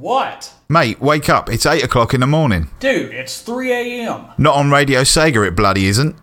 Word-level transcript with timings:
What? 0.00 0.54
Mate, 0.66 0.98
wake 0.98 1.28
up. 1.28 1.50
It's 1.50 1.66
8 1.66 1.84
o'clock 1.84 2.14
in 2.14 2.20
the 2.20 2.26
morning. 2.26 2.70
Dude, 2.80 3.12
it's 3.12 3.42
3 3.42 3.70
a.m. 3.70 4.28
Not 4.38 4.54
on 4.54 4.70
Radio 4.70 5.02
Sega, 5.02 5.46
it 5.46 5.54
bloody 5.54 5.84
isn't. 5.88 6.16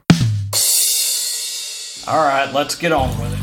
Alright, 2.07 2.51
let's 2.55 2.73
get 2.73 2.91
on 2.91 3.09
with 3.21 3.33
it. 3.33 3.39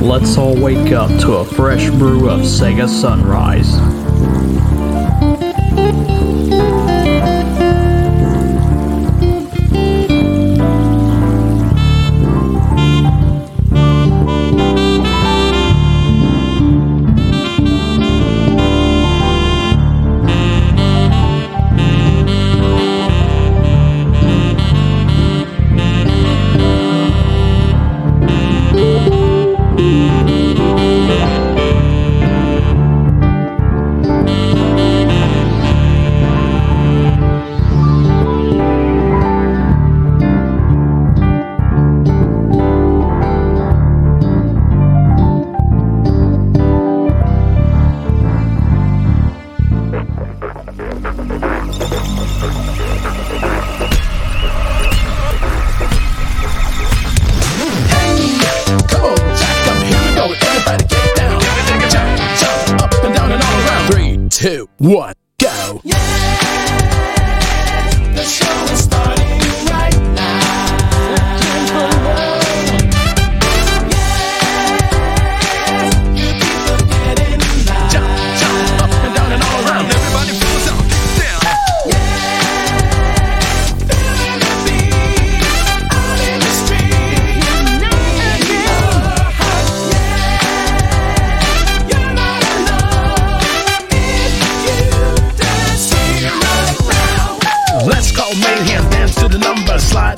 Let's 0.00 0.38
all 0.38 0.54
wake 0.54 0.92
up 0.92 1.10
to 1.22 1.38
a 1.38 1.44
fresh 1.44 1.90
brew 1.90 2.30
of 2.30 2.42
Sega 2.42 2.88
Sunrise. 2.88 4.11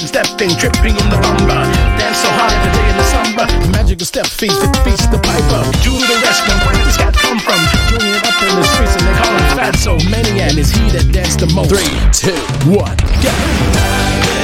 Sliding, 0.07 0.51
stepping, 0.51 0.51
tripping 0.59 0.97
in 0.97 1.11
the 1.11 1.19
bumper. 1.21 1.65
Dance 1.99 2.19
so 2.19 2.29
hard 2.29 2.53
every 2.53 2.73
day 2.73 2.91
in 2.91 2.97
the 2.97 3.05
summer. 3.05 3.73
Magical 3.73 4.07
step 4.07 4.27
feast, 4.27 4.63
it 4.63 4.77
feast 4.85 5.11
the 5.11 5.19
piper. 5.19 5.63
Julie 5.81 6.07
the 6.07 6.15
rest, 6.23 6.43
restaurant, 6.43 6.65
where 6.67 6.75
did 6.75 6.87
this 6.87 6.97
cat 6.97 7.15
come 7.15 7.39
from? 7.39 7.61
Doing 7.91 8.15
it 8.15 8.25
up 8.25 8.43
in 8.43 8.55
the 8.57 8.65
streets 8.65 8.95
and 8.97 9.07
they 9.07 9.15
call 9.15 9.33
him 9.33 9.57
fat. 9.57 9.77
So 9.77 9.97
many 10.11 10.41
and 10.41 10.59
it's 10.59 10.71
he 10.71 10.91
that 10.91 11.13
danced 11.13 11.41
the 11.41 11.47
most. 11.47 11.71
Three, 11.71 11.93
two, 12.13 12.37
one, 12.71 12.97
go. 13.23 13.33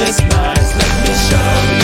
It's 0.03 0.19
nice, 0.21 0.69
let 0.77 0.91
me 1.05 1.13
show 1.29 1.75
you 1.75 1.80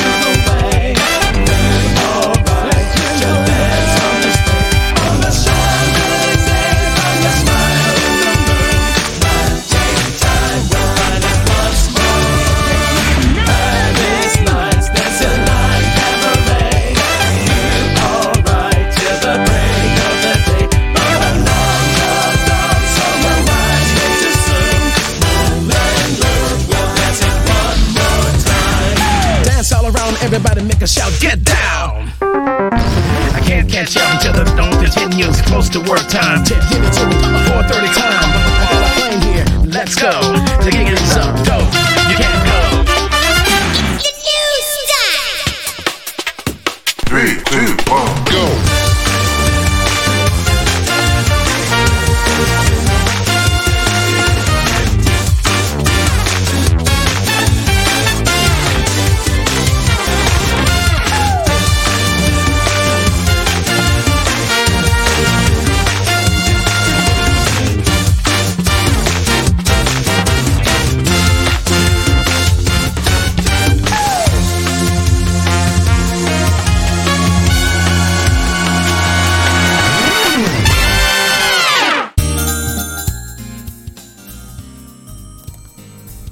to 35.83 35.91
work 35.91 36.07
time. 36.07 36.76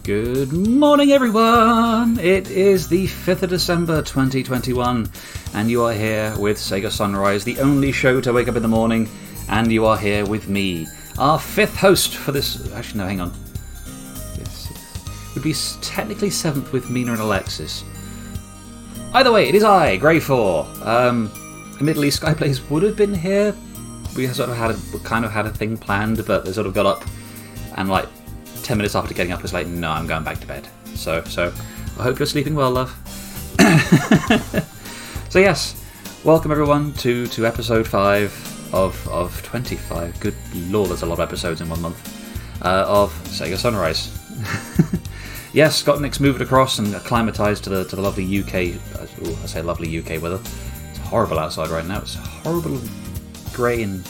Good 0.05 0.53
morning, 0.53 1.13
everyone! 1.13 2.19
It 2.19 2.51
is 2.51 2.87
the 2.87 3.07
5th 3.07 3.41
of 3.41 3.49
December 3.49 4.03
2021, 4.03 5.09
and 5.55 5.71
you 5.71 5.81
are 5.81 5.93
here 5.93 6.31
with 6.37 6.57
Sega 6.57 6.91
Sunrise, 6.91 7.43
the 7.43 7.59
only 7.59 7.91
show 7.91 8.21
to 8.21 8.31
wake 8.31 8.47
up 8.47 8.55
in 8.55 8.61
the 8.61 8.67
morning, 8.67 9.09
and 9.49 9.71
you 9.71 9.83
are 9.87 9.97
here 9.97 10.23
with 10.23 10.47
me, 10.47 10.85
our 11.17 11.39
fifth 11.39 11.75
host 11.75 12.17
for 12.17 12.31
this. 12.31 12.71
Actually, 12.73 12.99
no, 12.99 13.07
hang 13.07 13.19
on. 13.19 13.33
Yes, 14.37 15.31
would 15.33 15.43
be 15.43 15.55
technically 15.81 16.29
seventh 16.29 16.71
with 16.71 16.87
Mina 16.87 17.13
and 17.13 17.21
Alexis. 17.21 17.83
Either 19.15 19.31
way, 19.31 19.49
it 19.49 19.55
is 19.55 19.63
I, 19.63 19.97
Grey 19.97 20.19
4. 20.19 20.67
Um, 20.83 21.31
admittedly, 21.77 22.09
Skyplays 22.09 22.69
would 22.69 22.83
have 22.83 22.95
been 22.95 23.15
here. 23.15 23.55
We 24.15 24.27
sort 24.27 24.51
of 24.51 24.55
had 24.55 24.69
a, 24.69 24.99
kind 24.99 25.25
of 25.25 25.31
had 25.31 25.47
a 25.47 25.51
thing 25.51 25.77
planned, 25.77 26.23
but 26.27 26.45
they 26.45 26.51
sort 26.51 26.67
of 26.67 26.75
got 26.75 26.85
up 26.85 27.03
and 27.75 27.89
like 27.89 28.07
10 28.65 28.77
minutes 28.77 28.95
after 28.95 29.13
getting 29.13 29.31
up 29.31 29.43
was 29.43 29.53
like 29.53 29.67
no 29.67 29.91
i'm 29.91 30.07
going 30.07 30.23
back 30.23 30.39
to 30.39 30.47
bed. 30.47 30.67
So 30.95 31.23
so 31.25 31.53
i 31.99 32.03
hope 32.03 32.17
you're 32.17 32.25
sleeping 32.25 32.55
well 32.55 32.71
love. 32.71 32.91
So 35.29 35.39
yes 35.39 35.79
welcome 36.23 36.49
everyone 36.51 36.93
to 36.93 37.27
to 37.27 37.45
episode 37.45 37.87
5 37.87 38.73
of 38.73 39.07
of 39.09 39.43
25 39.43 40.19
good 40.19 40.33
lord 40.69 40.89
there's 40.89 41.03
a 41.03 41.05
lot 41.05 41.15
of 41.15 41.19
episodes 41.19 41.61
in 41.61 41.69
one 41.69 41.79
month. 41.79 41.99
Uh, 42.63 42.85
of 42.87 43.13
sega 43.25 43.55
sunrise. 43.57 44.09
Yes 45.53 45.83
got 45.83 46.01
Nick's 46.01 46.19
moved 46.19 46.41
across 46.41 46.79
and 46.79 46.93
acclimatized 46.95 47.63
to 47.65 47.69
the 47.69 47.85
to 47.85 47.95
the 47.95 48.01
lovely 48.01 48.25
uk 48.39 48.53
uh, 48.55 49.27
ooh, 49.27 49.37
i 49.43 49.45
say 49.45 49.61
lovely 49.61 49.95
uk 49.99 50.09
weather. 50.21 50.39
It's 50.89 50.99
horrible 50.99 51.37
outside 51.37 51.69
right 51.69 51.85
now. 51.85 51.99
It's 51.99 52.15
horrible 52.15 52.81
grey 53.53 53.83
and 53.83 54.03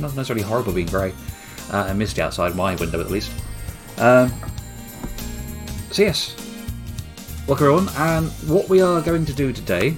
not 0.00 0.16
necessarily 0.16 0.42
horrible 0.42 0.72
being 0.72 0.88
grey. 0.88 1.12
Uh, 1.70 1.86
and 1.88 1.98
misty 1.98 2.20
outside 2.22 2.56
my 2.56 2.74
window 2.74 3.00
at 3.00 3.10
least 3.10 3.30
um, 3.98 4.32
so 5.90 6.02
yes, 6.02 6.36
welcome 7.46 7.66
everyone. 7.66 7.88
And 7.96 8.28
what 8.48 8.68
we 8.68 8.80
are 8.80 9.00
going 9.00 9.24
to 9.24 9.32
do 9.32 9.52
today, 9.52 9.96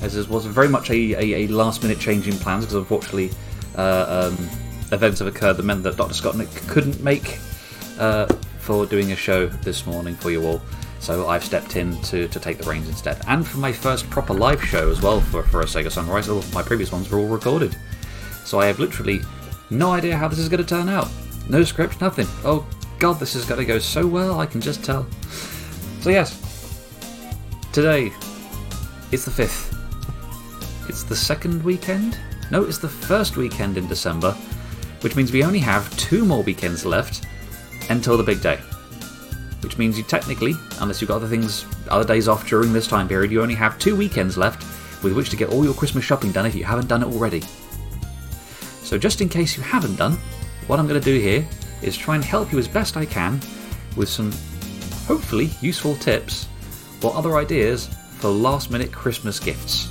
as 0.00 0.14
this 0.14 0.28
was 0.28 0.46
very 0.46 0.68
much 0.68 0.90
a, 0.90 1.14
a, 1.14 1.44
a 1.44 1.46
last-minute 1.48 1.98
change 1.98 2.28
in 2.28 2.34
plans, 2.34 2.64
because 2.64 2.76
unfortunately 2.76 3.30
uh, 3.76 4.30
um, 4.30 4.48
events 4.92 5.18
have 5.18 5.28
occurred 5.28 5.54
that 5.54 5.64
meant 5.64 5.82
that 5.82 5.96
Dr. 5.96 6.14
Scottnick 6.14 6.68
couldn't 6.68 7.02
make 7.02 7.40
uh, 7.98 8.26
for 8.58 8.86
doing 8.86 9.10
a 9.12 9.16
show 9.16 9.46
this 9.46 9.86
morning 9.86 10.14
for 10.14 10.30
you 10.30 10.46
all. 10.46 10.62
So 11.00 11.26
I've 11.26 11.42
stepped 11.42 11.74
in 11.74 12.00
to, 12.02 12.28
to 12.28 12.38
take 12.38 12.58
the 12.58 12.70
reins 12.70 12.88
instead. 12.88 13.20
And 13.26 13.44
for 13.44 13.58
my 13.58 13.72
first 13.72 14.08
proper 14.08 14.34
live 14.34 14.62
show 14.62 14.88
as 14.88 15.02
well 15.02 15.20
for, 15.20 15.42
for 15.42 15.62
a 15.62 15.64
Sega 15.64 15.90
Sunrise, 15.90 16.28
all 16.28 16.44
my 16.52 16.62
previous 16.62 16.92
ones 16.92 17.10
were 17.10 17.18
all 17.18 17.26
recorded. 17.26 17.74
So 18.44 18.60
I 18.60 18.66
have 18.66 18.78
literally 18.78 19.20
no 19.70 19.90
idea 19.90 20.16
how 20.16 20.28
this 20.28 20.38
is 20.38 20.48
going 20.48 20.62
to 20.62 20.68
turn 20.68 20.88
out. 20.88 21.08
No 21.48 21.64
script, 21.64 22.00
nothing. 22.00 22.28
Oh 22.44 22.64
god, 23.02 23.18
this 23.18 23.34
is 23.34 23.44
going 23.44 23.58
to 23.58 23.66
go 23.66 23.80
so 23.80 24.06
well, 24.06 24.38
I 24.38 24.46
can 24.46 24.60
just 24.60 24.84
tell. 24.84 25.04
So, 26.02 26.10
yes, 26.10 26.38
today 27.72 28.12
it's 29.10 29.24
the 29.24 29.30
5th. 29.32 29.76
It's 30.88 31.02
the 31.02 31.16
second 31.16 31.64
weekend? 31.64 32.16
No, 32.52 32.62
it's 32.62 32.78
the 32.78 32.88
first 32.88 33.36
weekend 33.36 33.76
in 33.76 33.88
December, 33.88 34.30
which 35.00 35.16
means 35.16 35.32
we 35.32 35.42
only 35.42 35.58
have 35.58 35.90
two 35.96 36.24
more 36.24 36.44
weekends 36.44 36.86
left 36.86 37.26
until 37.90 38.16
the 38.16 38.22
big 38.22 38.40
day. 38.40 38.58
Which 39.64 39.78
means 39.78 39.98
you 39.98 40.04
technically, 40.04 40.54
unless 40.78 41.00
you've 41.00 41.08
got 41.08 41.16
other 41.16 41.26
things, 41.26 41.66
other 41.88 42.06
days 42.06 42.28
off 42.28 42.46
during 42.46 42.72
this 42.72 42.86
time 42.86 43.08
period, 43.08 43.32
you 43.32 43.42
only 43.42 43.56
have 43.56 43.80
two 43.80 43.96
weekends 43.96 44.38
left 44.38 44.62
with 45.02 45.12
which 45.12 45.28
to 45.30 45.36
get 45.36 45.50
all 45.50 45.64
your 45.64 45.74
Christmas 45.74 46.04
shopping 46.04 46.30
done 46.30 46.46
if 46.46 46.54
you 46.54 46.62
haven't 46.62 46.86
done 46.86 47.02
it 47.02 47.06
already. 47.06 47.42
So, 48.84 48.96
just 48.96 49.20
in 49.20 49.28
case 49.28 49.56
you 49.56 49.64
haven't 49.64 49.96
done, 49.96 50.16
what 50.68 50.78
I'm 50.78 50.86
going 50.86 51.00
to 51.00 51.04
do 51.04 51.18
here 51.18 51.44
is 51.82 51.96
try 51.96 52.14
and 52.14 52.24
help 52.24 52.52
you 52.52 52.58
as 52.58 52.68
best 52.68 52.96
I 52.96 53.04
can 53.04 53.40
with 53.96 54.08
some 54.08 54.32
hopefully 55.06 55.50
useful 55.60 55.96
tips 55.96 56.48
or 57.02 57.14
other 57.14 57.36
ideas 57.36 57.88
for 58.18 58.28
last 58.28 58.70
minute 58.70 58.92
Christmas 58.92 59.40
gifts. 59.40 59.88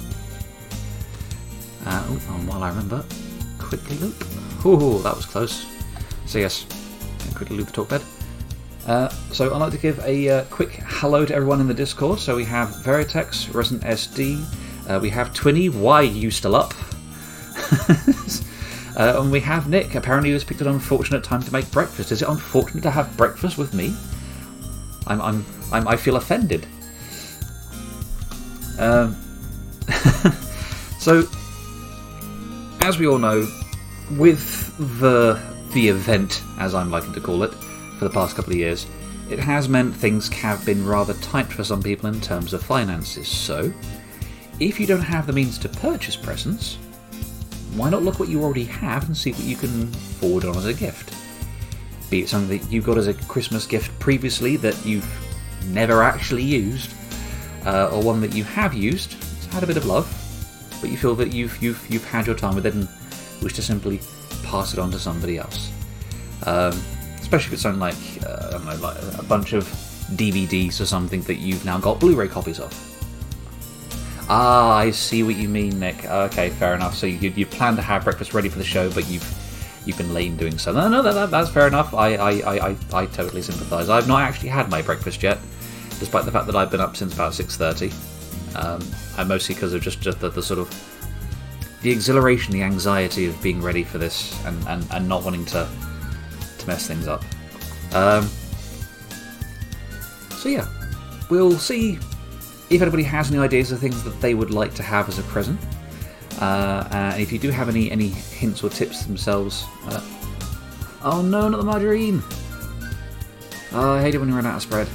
Uh, 1.85 2.03
oh, 2.07 2.35
and 2.35 2.47
while 2.47 2.63
I 2.63 2.69
remember, 2.69 3.03
quickly 3.57 3.97
loop. 3.97 4.15
Oh, 4.63 4.99
that 4.99 5.15
was 5.15 5.25
close. 5.25 5.65
So, 6.25 6.39
yes, 6.39 6.65
quickly 7.35 7.57
loop 7.57 7.67
the 7.67 7.73
talk 7.73 7.89
bed. 7.89 8.01
Uh, 8.87 9.09
so 9.31 9.53
I'd 9.53 9.57
like 9.57 9.71
to 9.71 9.77
give 9.77 9.99
a 9.99 10.29
uh, 10.29 10.43
quick 10.45 10.71
hello 10.85 11.25
to 11.25 11.33
everyone 11.33 11.61
in 11.61 11.67
the 11.67 11.73
Discord. 11.73 12.19
So 12.19 12.35
we 12.35 12.45
have 12.45 12.69
Veritex, 12.69 13.53
Resident 13.53 13.83
SD, 13.83 14.43
uh, 14.89 14.99
we 14.99 15.09
have 15.09 15.33
Twinny, 15.33 15.73
why 15.73 16.01
you 16.01 16.31
still 16.31 16.55
up? 16.55 16.73
Uh, 18.95 19.21
and 19.21 19.31
we 19.31 19.39
have 19.39 19.69
Nick, 19.69 19.95
apparently 19.95 20.29
he 20.29 20.33
who's 20.33 20.43
picked 20.43 20.61
an 20.61 20.67
unfortunate 20.67 21.23
time 21.23 21.41
to 21.41 21.53
make 21.53 21.69
breakfast. 21.71 22.11
Is 22.11 22.21
it 22.21 22.27
unfortunate 22.27 22.81
to 22.81 22.91
have 22.91 23.15
breakfast 23.15 23.57
with 23.57 23.73
me? 23.73 23.95
I'm, 25.07 25.21
I'm, 25.21 25.45
I'm 25.71 25.87
I 25.87 25.95
feel 25.95 26.17
offended. 26.17 26.65
Um, 28.77 29.15
so, 30.99 31.27
as 32.81 32.97
we 32.97 33.07
all 33.07 33.17
know, 33.17 33.47
with 34.11 34.75
the 34.99 35.41
the 35.73 35.87
event, 35.87 36.43
as 36.59 36.75
I'm 36.75 36.91
liking 36.91 37.13
to 37.13 37.21
call 37.21 37.43
it, 37.43 37.53
for 37.97 38.05
the 38.05 38.09
past 38.09 38.35
couple 38.35 38.51
of 38.51 38.57
years, 38.57 38.87
it 39.29 39.39
has 39.39 39.69
meant 39.69 39.95
things 39.95 40.27
have 40.29 40.65
been 40.65 40.85
rather 40.85 41.13
tight 41.15 41.47
for 41.47 41.63
some 41.63 41.81
people 41.81 42.09
in 42.09 42.19
terms 42.19 42.53
of 42.53 42.61
finances. 42.61 43.27
So, 43.27 43.71
if 44.59 44.79
you 44.79 44.85
don't 44.85 45.01
have 45.01 45.27
the 45.27 45.33
means 45.33 45.57
to 45.59 45.69
purchase 45.69 46.15
presents, 46.15 46.77
why 47.75 47.89
not 47.89 48.03
look 48.03 48.19
what 48.19 48.29
you 48.29 48.43
already 48.43 48.65
have 48.65 49.05
and 49.05 49.15
see 49.15 49.31
what 49.31 49.43
you 49.43 49.55
can 49.55 49.87
forward 49.87 50.45
on 50.45 50.57
as 50.57 50.65
a 50.65 50.73
gift? 50.73 51.13
Be 52.09 52.21
it 52.21 52.29
something 52.29 52.57
that 52.57 52.71
you 52.71 52.81
got 52.81 52.97
as 52.97 53.07
a 53.07 53.13
Christmas 53.13 53.65
gift 53.65 53.97
previously 53.99 54.57
that 54.57 54.85
you've 54.85 55.09
never 55.67 56.03
actually 56.03 56.43
used, 56.43 56.93
uh, 57.65 57.89
or 57.89 58.01
one 58.01 58.21
that 58.21 58.33
you 58.33 58.43
have 58.43 58.73
used, 58.73 59.13
it's 59.13 59.45
had 59.53 59.63
a 59.63 59.67
bit 59.67 59.77
of 59.77 59.85
love, 59.85 60.07
but 60.81 60.89
you 60.89 60.97
feel 60.97 61.15
that 61.15 61.31
you've 61.31 61.61
you've 61.61 61.85
you've 61.89 62.05
had 62.05 62.27
your 62.27 62.35
time 62.35 62.55
with 62.55 62.65
it 62.65 62.73
and 62.73 62.89
wish 63.41 63.53
to 63.53 63.61
simply 63.61 64.01
pass 64.43 64.73
it 64.73 64.79
on 64.79 64.91
to 64.91 64.99
somebody 64.99 65.37
else. 65.37 65.71
Um, 66.45 66.79
especially 67.21 67.47
if 67.47 67.53
it's 67.53 67.61
something 67.61 67.79
like 67.79 67.95
uh, 68.25 68.59
know, 68.65 68.75
like 68.81 68.97
a 69.17 69.23
bunch 69.23 69.53
of 69.53 69.63
DVDs 70.15 70.81
or 70.81 70.85
something 70.85 71.21
that 71.23 71.35
you've 71.35 71.63
now 71.65 71.77
got 71.77 71.99
Blu-ray 71.99 72.27
copies 72.27 72.59
of. 72.59 72.90
Ah, 74.33 74.71
I 74.77 74.91
see 74.91 75.23
what 75.23 75.35
you 75.35 75.49
mean, 75.49 75.77
Nick. 75.77 76.05
Okay, 76.05 76.51
fair 76.51 76.73
enough. 76.73 76.95
So 76.95 77.05
you, 77.05 77.31
you 77.35 77.45
plan 77.45 77.75
to 77.75 77.81
have 77.81 78.05
breakfast 78.05 78.33
ready 78.33 78.47
for 78.47 78.59
the 78.59 78.63
show, 78.63 78.89
but 78.89 79.05
you've 79.09 79.29
you've 79.85 79.97
been 79.97 80.13
late 80.13 80.27
in 80.27 80.37
doing 80.37 80.57
so. 80.57 80.71
No, 80.71 80.87
no, 80.87 81.01
that, 81.01 81.13
that, 81.13 81.31
that's 81.31 81.49
fair 81.49 81.67
enough. 81.67 81.93
I, 81.93 82.15
I, 82.15 82.31
I, 82.31 82.69
I, 82.69 82.75
I 82.93 83.05
totally 83.07 83.41
sympathise. 83.41 83.89
I've 83.89 84.07
not 84.07 84.21
actually 84.21 84.47
had 84.47 84.69
my 84.69 84.81
breakfast 84.81 85.21
yet, 85.21 85.37
despite 85.99 86.23
the 86.23 86.31
fact 86.31 86.45
that 86.45 86.55
I've 86.55 86.71
been 86.71 86.79
up 86.79 86.95
since 86.95 87.13
about 87.13 87.33
six 87.33 87.57
thirty. 87.57 87.91
Um, 88.55 88.81
and 89.17 89.27
mostly 89.27 89.53
because 89.55 89.73
of 89.73 89.81
just, 89.81 89.99
just 89.99 90.21
the, 90.21 90.29
the 90.29 90.41
sort 90.41 90.59
of 90.59 90.69
the 91.81 91.91
exhilaration, 91.91 92.53
the 92.53 92.63
anxiety 92.63 93.25
of 93.25 93.41
being 93.43 93.61
ready 93.61 93.83
for 93.83 93.97
this, 93.97 94.33
and, 94.45 94.65
and, 94.69 94.87
and 94.91 95.09
not 95.09 95.25
wanting 95.25 95.43
to 95.47 95.67
to 96.57 96.67
mess 96.67 96.87
things 96.87 97.05
up. 97.05 97.25
Um, 97.93 98.29
so 100.37 100.47
yeah, 100.47 100.67
we'll 101.29 101.57
see 101.57 101.99
if 102.71 102.81
anybody 102.81 103.03
has 103.03 103.29
any 103.29 103.39
ideas 103.39 103.71
of 103.71 103.79
things 103.79 104.03
that 104.03 104.19
they 104.21 104.33
would 104.33 104.51
like 104.51 104.73
to 104.75 104.83
have 104.83 105.09
as 105.09 105.19
a 105.19 105.23
present. 105.23 105.59
Uh, 106.39 106.87
and 106.91 107.21
if 107.21 107.31
you 107.31 107.37
do 107.37 107.51
have 107.51 107.69
any 107.69 107.91
any 107.91 108.07
hints 108.07 108.63
or 108.63 108.69
tips 108.69 109.05
themselves, 109.05 109.65
uh, 109.85 110.01
oh 111.03 111.21
no, 111.21 111.49
not 111.49 111.57
the 111.57 111.63
margarine! 111.63 112.23
Oh, 113.73 113.93
I 113.93 114.01
hate 114.01 114.15
it 114.15 114.17
when 114.17 114.29
you 114.29 114.35
run 114.35 114.45
out 114.45 114.55
of 114.55 114.61
spread. 114.61 114.87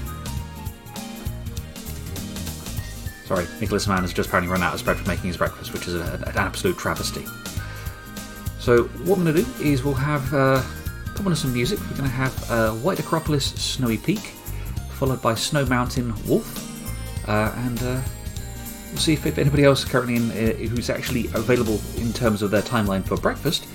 Sorry, 3.26 3.46
Nicholas 3.60 3.86
Mann 3.86 4.02
has 4.02 4.12
just 4.12 4.28
apparently 4.28 4.52
run 4.52 4.62
out 4.62 4.72
of 4.72 4.80
spread 4.80 4.96
for 4.96 5.06
making 5.08 5.26
his 5.26 5.36
breakfast, 5.36 5.72
which 5.72 5.86
is 5.86 5.94
a, 5.94 6.14
an 6.26 6.36
absolute 6.36 6.78
travesty. 6.78 7.24
So 8.58 8.84
what 8.84 9.18
I'm 9.18 9.24
going 9.24 9.36
to 9.36 9.42
do 9.42 9.64
is 9.64 9.84
we'll 9.84 9.94
have 9.94 10.32
uh, 10.32 10.62
come 11.14 11.26
on 11.26 11.32
to 11.32 11.36
some 11.36 11.52
music. 11.52 11.78
We're 11.80 11.98
going 11.98 12.10
to 12.10 12.16
have 12.16 12.50
uh, 12.50 12.72
White 12.72 12.98
Acropolis, 12.98 13.46
Snowy 13.54 13.98
Peak, 13.98 14.18
followed 14.90 15.22
by 15.22 15.34
Snow 15.34 15.64
Mountain, 15.66 16.14
Wolf, 16.26 16.46
uh, 16.46 16.65
and 17.32 17.82
uh, 17.82 18.00
we'll 18.90 18.98
see 18.98 19.12
if, 19.12 19.26
if 19.26 19.38
anybody 19.38 19.64
else 19.64 19.84
currently 19.84 20.16
in, 20.16 20.30
uh, 20.30 20.52
who's 20.68 20.90
actually 20.90 21.26
available 21.28 21.80
in 21.96 22.12
terms 22.12 22.42
of 22.42 22.50
their 22.50 22.62
timeline 22.62 23.04
for 23.04 23.16
breakfast. 23.16 23.66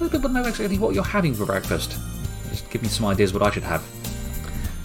Let 0.00 0.10
people 0.12 0.30
know 0.30 0.44
exactly 0.44 0.78
what 0.78 0.94
you're 0.94 1.04
having 1.04 1.34
for 1.34 1.46
breakfast. 1.46 1.98
Just 2.50 2.68
give 2.70 2.82
me 2.82 2.88
some 2.88 3.06
ideas 3.06 3.32
what 3.32 3.42
I 3.42 3.50
should 3.50 3.62
have. 3.62 3.82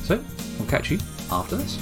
So 0.03 0.24
we'll 0.57 0.68
catch 0.69 0.91
you 0.91 1.00
after 1.31 1.56
this. 1.56 1.80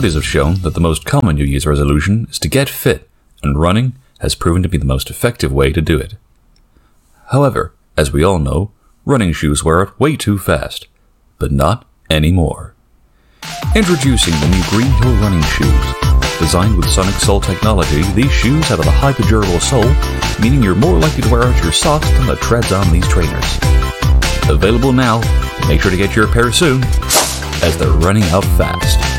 Studies 0.00 0.14
have 0.14 0.24
shown 0.24 0.54
that 0.62 0.72
the 0.72 0.80
most 0.80 1.04
common 1.04 1.36
New 1.36 1.44
Year's 1.44 1.66
resolution 1.66 2.26
is 2.30 2.38
to 2.38 2.48
get 2.48 2.70
fit, 2.70 3.06
and 3.42 3.60
running 3.60 3.96
has 4.20 4.34
proven 4.34 4.62
to 4.62 4.68
be 4.70 4.78
the 4.78 4.86
most 4.86 5.10
effective 5.10 5.52
way 5.52 5.74
to 5.74 5.82
do 5.82 5.98
it. 5.98 6.14
However, 7.26 7.74
as 7.98 8.10
we 8.10 8.24
all 8.24 8.38
know, 8.38 8.70
running 9.04 9.34
shoes 9.34 9.62
wear 9.62 9.82
out 9.82 10.00
way 10.00 10.16
too 10.16 10.38
fast, 10.38 10.86
but 11.38 11.52
not 11.52 11.84
anymore. 12.08 12.74
Introducing 13.76 14.32
the 14.40 14.48
new 14.48 14.62
Green 14.70 14.90
Hill 14.90 15.12
running 15.20 15.42
shoes. 15.42 15.94
Designed 16.38 16.78
with 16.78 16.88
Sonic 16.88 17.16
Sole 17.16 17.42
technology, 17.42 18.00
these 18.14 18.32
shoes 18.32 18.68
have 18.68 18.80
a 18.80 18.90
hyper-durable 18.90 19.60
sole, 19.60 19.94
meaning 20.40 20.62
you're 20.62 20.74
more 20.74 20.98
likely 20.98 21.24
to 21.24 21.30
wear 21.30 21.42
out 21.42 21.62
your 21.62 21.72
socks 21.72 22.10
than 22.12 22.26
the 22.26 22.36
treads 22.36 22.72
on 22.72 22.90
these 22.90 23.06
trainers. 23.08 23.58
Available 24.48 24.94
now, 24.94 25.18
make 25.68 25.82
sure 25.82 25.90
to 25.90 25.98
get 25.98 26.16
your 26.16 26.26
pair 26.26 26.50
soon, 26.52 26.82
as 27.62 27.76
they're 27.76 27.90
running 27.90 28.24
out 28.30 28.46
fast. 28.56 29.09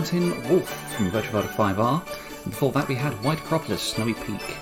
Mountain 0.00 0.48
Wolf 0.48 0.94
from 0.94 1.10
Virtua 1.10 1.44
Fighter 1.50 1.74
5R. 1.74 2.42
And 2.44 2.52
before 2.52 2.72
that 2.72 2.88
we 2.88 2.94
had 2.94 3.12
White 3.22 3.38
Acropolis, 3.38 3.82
Snowy 3.82 4.14
Peak. 4.14 4.56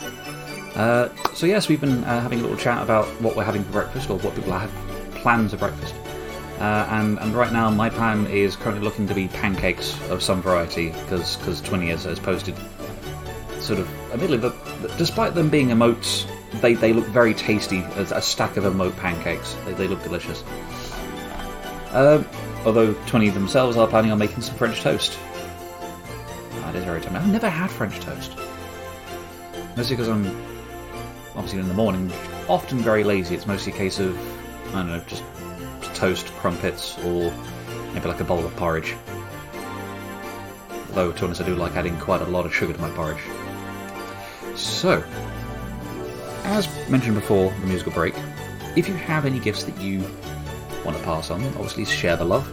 Uh, 0.75 1.11
so 1.33 1.47
yes, 1.47 1.69
we've 1.69 1.81
been 1.81 2.03
uh, 2.03 2.21
having 2.21 2.41
a 2.41 2.43
little 2.43 2.57
chat 2.57 2.83
about 2.83 3.07
what 3.23 3.37
we're 3.37 3.45
having 3.45 3.63
for 3.63 3.71
breakfast, 3.71 4.11
or 4.11 4.19
what 4.19 4.35
people 4.35 4.51
have 4.51 4.69
plans 5.15 5.53
for 5.53 5.59
breakfast. 5.59 5.95
Uh, 6.59 6.89
and, 6.91 7.21
and 7.21 7.37
right 7.37 7.53
now 7.53 7.71
my 7.71 7.89
plan 7.89 8.27
is 8.27 8.57
currently 8.57 8.83
looking 8.83 9.07
to 9.07 9.15
be 9.15 9.29
pancakes 9.29 9.97
of 10.11 10.25
some 10.25 10.43
variety, 10.43 10.89
because 10.89 11.37
because 11.37 11.61
20 11.61 11.87
has, 11.91 12.03
has 12.03 12.19
posted 12.19 12.57
sort 13.61 13.79
of 13.79 13.89
admittedly 14.13 14.39
that 14.39 14.99
despite 14.99 15.37
them 15.37 15.49
being 15.49 15.69
emotes, 15.69 16.29
they, 16.63 16.75
they 16.75 16.93
look 16.93 17.07
very 17.07 17.33
tasty 17.33 17.85
as 17.95 18.11
a 18.11 18.21
stack 18.21 18.57
of 18.57 18.65
emote 18.65 18.97
pancakes. 18.97 19.55
They, 19.67 19.75
they 19.75 19.87
look 19.87 20.03
delicious. 20.03 20.43
Um, 21.93 22.27
although 22.65 22.93
20 23.07 23.31
themselves 23.31 23.77
are 23.77 23.87
planning 23.87 24.11
on 24.11 24.19
making 24.19 24.43
some 24.43 24.57
French 24.57 24.81
toast. 24.81 25.17
Very 26.85 27.01
tempting. 27.01 27.17
I've 27.17 27.29
never 27.29 27.49
had 27.51 27.71
French 27.71 28.01
toast. 28.01 28.37
Mostly 29.77 29.97
because 29.97 30.09
I'm 30.09 30.27
obviously 31.35 31.61
in 31.61 31.69
the 31.69 31.75
morning, 31.75 32.11
often 32.49 32.79
very 32.79 33.05
lazy. 33.05 33.35
It's 33.35 33.47
mostly 33.47 33.73
a 33.73 33.77
case 33.77 33.99
of, 33.99 34.19
I 34.75 34.83
don't 34.83 34.89
know, 34.89 35.01
just 35.07 35.23
toast, 35.95 36.27
crumpets, 36.35 36.99
or 37.05 37.33
maybe 37.93 38.09
like 38.09 38.21
a 38.21 38.25
bowl 38.25 38.45
of 38.45 38.55
porridge. 38.57 38.95
Though, 40.91 41.13
to 41.13 41.19
be 41.19 41.27
honest, 41.27 41.41
I 41.41 41.47
do 41.47 41.55
like 41.55 41.77
adding 41.77 41.99
quite 41.99 42.23
a 42.23 42.27
lot 42.27 42.47
of 42.47 42.55
sugar 42.55 42.73
to 42.73 42.81
my 42.81 42.91
porridge. 42.91 43.23
So, 44.57 45.05
as 46.45 46.69
mentioned 46.89 47.15
before 47.15 47.51
the 47.61 47.67
musical 47.67 47.93
break, 47.93 48.15
if 48.77 48.89
you 48.89 48.95
have 48.95 49.27
any 49.27 49.39
gifts 49.39 49.65
that 49.65 49.79
you 49.81 50.01
want 50.85 50.97
to 50.97 51.03
pass 51.05 51.31
on, 51.31 51.45
obviously 51.45 51.85
share 51.85 52.17
the 52.17 52.25
love. 52.25 52.49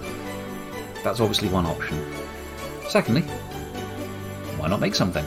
That's 1.04 1.20
obviously 1.20 1.50
one 1.50 1.66
option. 1.66 2.06
Secondly, 2.88 3.24
why 4.66 4.70
not 4.70 4.80
make 4.80 4.96
something? 4.96 5.24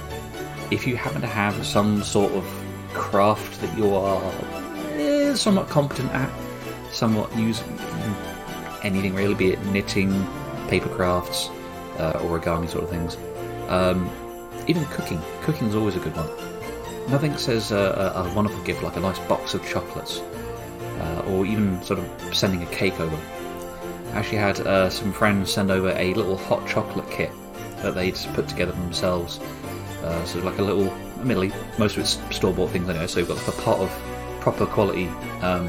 If 0.72 0.84
you 0.84 0.96
happen 0.96 1.20
to 1.20 1.28
have 1.28 1.64
some 1.64 2.02
sort 2.02 2.32
of 2.32 2.44
craft 2.92 3.60
that 3.60 3.78
you 3.78 3.94
are 3.94 4.20
eh, 4.94 5.32
somewhat 5.36 5.68
competent 5.68 6.10
at, 6.10 6.28
somewhat 6.90 7.32
use 7.38 7.62
anything 8.82 9.14
really, 9.14 9.36
be 9.36 9.52
it 9.52 9.64
knitting, 9.66 10.26
paper 10.66 10.88
crafts, 10.88 11.50
uh, 11.98 12.14
origami 12.14 12.68
sort 12.68 12.82
of 12.82 12.90
things. 12.90 13.16
Um, 13.68 14.10
even 14.66 14.84
cooking. 14.86 15.22
Cooking 15.42 15.68
is 15.68 15.76
always 15.76 15.94
a 15.94 16.00
good 16.00 16.16
one. 16.16 16.28
Nothing 17.08 17.36
says 17.36 17.70
uh, 17.70 18.12
a, 18.16 18.34
wonderful 18.34 18.60
gift 18.64 18.82
like 18.82 18.96
a 18.96 19.00
nice 19.00 19.20
box 19.20 19.54
of 19.54 19.64
chocolates, 19.64 20.18
uh, 20.18 21.22
or 21.28 21.46
even 21.46 21.80
sort 21.84 22.00
of 22.00 22.34
sending 22.34 22.64
a 22.64 22.70
cake 22.72 22.98
over. 22.98 23.16
I 24.14 24.18
actually 24.18 24.38
had 24.38 24.58
uh, 24.66 24.90
some 24.90 25.12
friends 25.12 25.52
send 25.52 25.70
over 25.70 25.90
a 25.90 26.12
little 26.14 26.36
hot 26.36 26.66
chocolate 26.66 27.08
kit 27.08 27.30
that 27.82 27.94
they'd 27.94 28.16
put 28.34 28.48
together 28.48 28.72
themselves. 28.72 29.38
Uh, 30.02 30.24
so 30.24 30.38
like 30.40 30.58
a 30.58 30.62
little, 30.62 30.88
admittedly, 31.20 31.52
most 31.78 31.96
of 31.96 32.02
it's 32.02 32.18
store-bought 32.34 32.70
things 32.70 32.88
anyway. 32.88 33.06
So 33.06 33.20
we've 33.20 33.28
got 33.28 33.36
like 33.38 33.48
a 33.48 33.62
pot 33.62 33.78
of 33.78 33.90
proper 34.40 34.66
quality 34.66 35.08
um, 35.42 35.68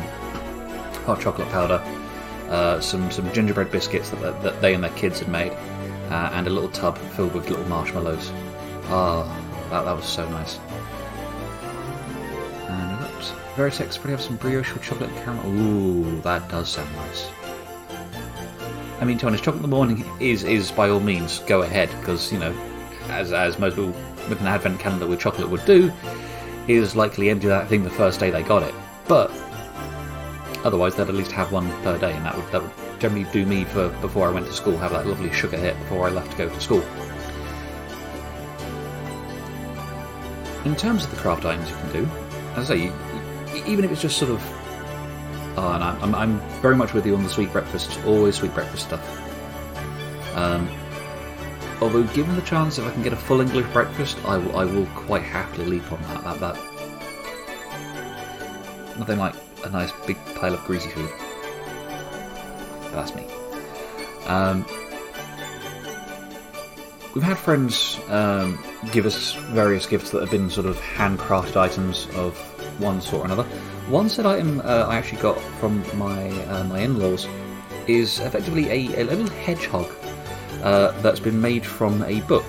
hot 1.05 1.19
chocolate 1.21 1.49
powder, 1.49 1.81
uh, 2.49 2.79
some 2.79 3.09
some 3.11 3.31
gingerbread 3.33 3.71
biscuits 3.71 4.09
that, 4.11 4.41
that 4.43 4.61
they 4.61 4.73
and 4.73 4.83
their 4.83 4.91
kids 4.91 5.19
had 5.19 5.27
made, 5.27 5.51
uh, 6.09 6.29
and 6.33 6.47
a 6.47 6.49
little 6.49 6.69
tub 6.69 6.97
filled 7.15 7.33
with 7.33 7.49
little 7.49 7.65
marshmallows. 7.65 8.31
Ah, 8.85 9.23
that, 9.69 9.83
that 9.85 9.95
was 9.95 10.05
so 10.05 10.29
nice. 10.29 10.59
And 12.67 12.99
Veritex 13.55 13.95
probably 13.95 14.11
have 14.11 14.21
some 14.21 14.37
brioche 14.37 14.73
with 14.73 14.83
chocolate 14.83 15.09
caramel. 15.17 15.51
Ooh, 15.59 16.21
that 16.21 16.47
does 16.49 16.69
sound 16.69 16.93
nice. 16.95 17.27
I 18.99 19.05
mean, 19.05 19.17
to 19.17 19.25
be 19.25 19.27
honest, 19.27 19.43
chocolate 19.43 19.63
in 19.63 19.69
the 19.69 19.75
morning 19.75 20.05
is 20.19 20.43
is 20.43 20.71
by 20.71 20.89
all 20.89 20.99
means 20.99 21.39
go 21.39 21.61
ahead 21.61 21.89
because 21.99 22.31
you 22.31 22.39
know, 22.39 22.53
as 23.09 23.31
as 23.31 23.57
most 23.59 23.75
people 23.75 23.93
with 24.27 24.41
an 24.41 24.47
advent 24.47 24.79
calendar 24.79 25.07
with 25.07 25.19
chocolate 25.19 25.49
would 25.49 25.65
do, 25.65 25.91
is 26.67 26.95
likely 26.95 27.29
empty 27.29 27.47
that 27.47 27.67
thing 27.67 27.83
the 27.83 27.89
first 27.89 28.19
day 28.19 28.29
they 28.29 28.43
got 28.43 28.63
it. 28.63 28.73
But 29.07 29.31
otherwise, 30.63 30.95
they'd 30.95 31.07
at 31.07 31.15
least 31.15 31.31
have 31.31 31.51
one 31.51 31.69
per 31.83 31.97
day, 31.97 32.13
and 32.13 32.25
that 32.25 32.35
would 32.35 32.51
that 32.51 32.61
would 32.61 32.99
generally 32.99 33.25
do 33.31 33.45
me 33.45 33.63
for 33.63 33.89
before 34.01 34.27
I 34.27 34.31
went 34.31 34.47
to 34.47 34.53
school. 34.53 34.77
Have 34.77 34.91
that 34.91 35.07
lovely 35.07 35.31
sugar 35.31 35.57
hit 35.57 35.77
before 35.79 36.07
I 36.07 36.11
left 36.11 36.31
to 36.31 36.37
go 36.37 36.49
to 36.49 36.61
school. 36.61 36.83
in 40.65 40.75
terms 40.75 41.05
of 41.05 41.11
the 41.11 41.17
craft 41.17 41.45
items 41.45 41.69
you 41.69 41.75
can 41.77 41.91
do, 41.91 42.09
as 42.55 42.69
I 42.69 42.77
say, 42.77 43.63
even 43.65 43.85
if 43.85 43.91
it's 43.91 44.01
just 44.01 44.17
sort 44.17 44.31
of. 44.31 44.68
Oh, 45.61 45.73
and 45.73 45.83
I'm, 45.83 46.15
I'm, 46.15 46.39
very 46.61 46.77
much 46.77 46.93
with 46.93 47.05
you 47.05 47.13
on 47.17 47.23
the 47.23 47.29
sweet 47.29 47.51
breakfast, 47.51 47.99
always 48.05 48.35
sweet 48.35 48.53
breakfast 48.53 48.85
stuff. 48.85 49.03
Um, 50.33 50.69
although, 51.81 52.03
given 52.03 52.33
the 52.37 52.41
chance, 52.43 52.77
if 52.77 52.85
I 52.85 52.91
can 52.91 53.03
get 53.03 53.11
a 53.11 53.17
full 53.17 53.41
English 53.41 53.65
breakfast, 53.73 54.17
I 54.23 54.37
will, 54.37 54.53
will 54.73 54.85
quite 54.95 55.23
happily 55.23 55.65
leap 55.65 55.91
on 55.91 56.01
that. 56.03 56.23
That, 56.23 56.39
that. 56.39 56.55
Nothing 58.99 59.19
like 59.19 59.35
a 59.65 59.69
nice 59.69 59.91
big 60.07 60.15
pile 60.35 60.53
of 60.53 60.63
greasy 60.63 60.91
food. 60.91 61.09
That's 62.93 63.13
me. 63.13 63.27
Um, 64.27 64.65
we've 67.13 67.21
had 67.21 67.37
friends 67.37 67.99
um, 68.07 68.63
give 68.93 69.05
us 69.05 69.33
various 69.33 69.85
gifts 69.87 70.11
that 70.11 70.21
have 70.21 70.31
been 70.31 70.49
sort 70.49 70.67
of 70.67 70.77
handcrafted 70.77 71.57
items 71.57 72.07
of 72.15 72.37
one 72.79 73.01
sort 73.01 73.23
or 73.23 73.25
another. 73.25 73.45
One 73.89 74.07
said 74.07 74.27
item 74.27 74.59
uh, 74.59 74.85
I 74.87 74.97
actually 74.97 75.19
got 75.19 75.41
from 75.59 75.83
my 75.97 76.29
uh, 76.45 76.63
my 76.65 76.79
in-laws 76.79 77.27
is 77.87 78.19
effectively 78.19 78.69
a, 78.69 79.01
a 79.01 79.03
little 79.03 79.27
hedgehog 79.27 79.91
uh, 80.61 80.91
that's 81.01 81.19
been 81.19 81.41
made 81.41 81.65
from 81.65 82.03
a 82.03 82.21
book. 82.21 82.45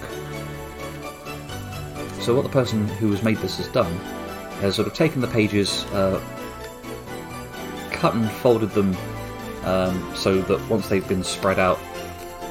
So 2.21 2.35
what 2.35 2.43
the 2.43 2.51
person 2.51 2.87
who 2.87 3.11
has 3.13 3.23
made 3.23 3.39
this 3.39 3.57
has 3.57 3.69
done 3.69 3.91
has 4.61 4.75
sort 4.75 4.87
of 4.87 4.93
taken 4.93 5.23
the 5.23 5.29
pages, 5.29 5.85
uh, 5.95 6.23
cut 7.91 8.15
and 8.15 8.31
folded 8.31 8.71
them 8.73 8.95
um, 9.65 10.15
so 10.15 10.43
that 10.43 10.61
once 10.69 10.91
they've 10.91 11.09
been 11.09 11.25
spread 11.25 11.59
out 11.59 11.79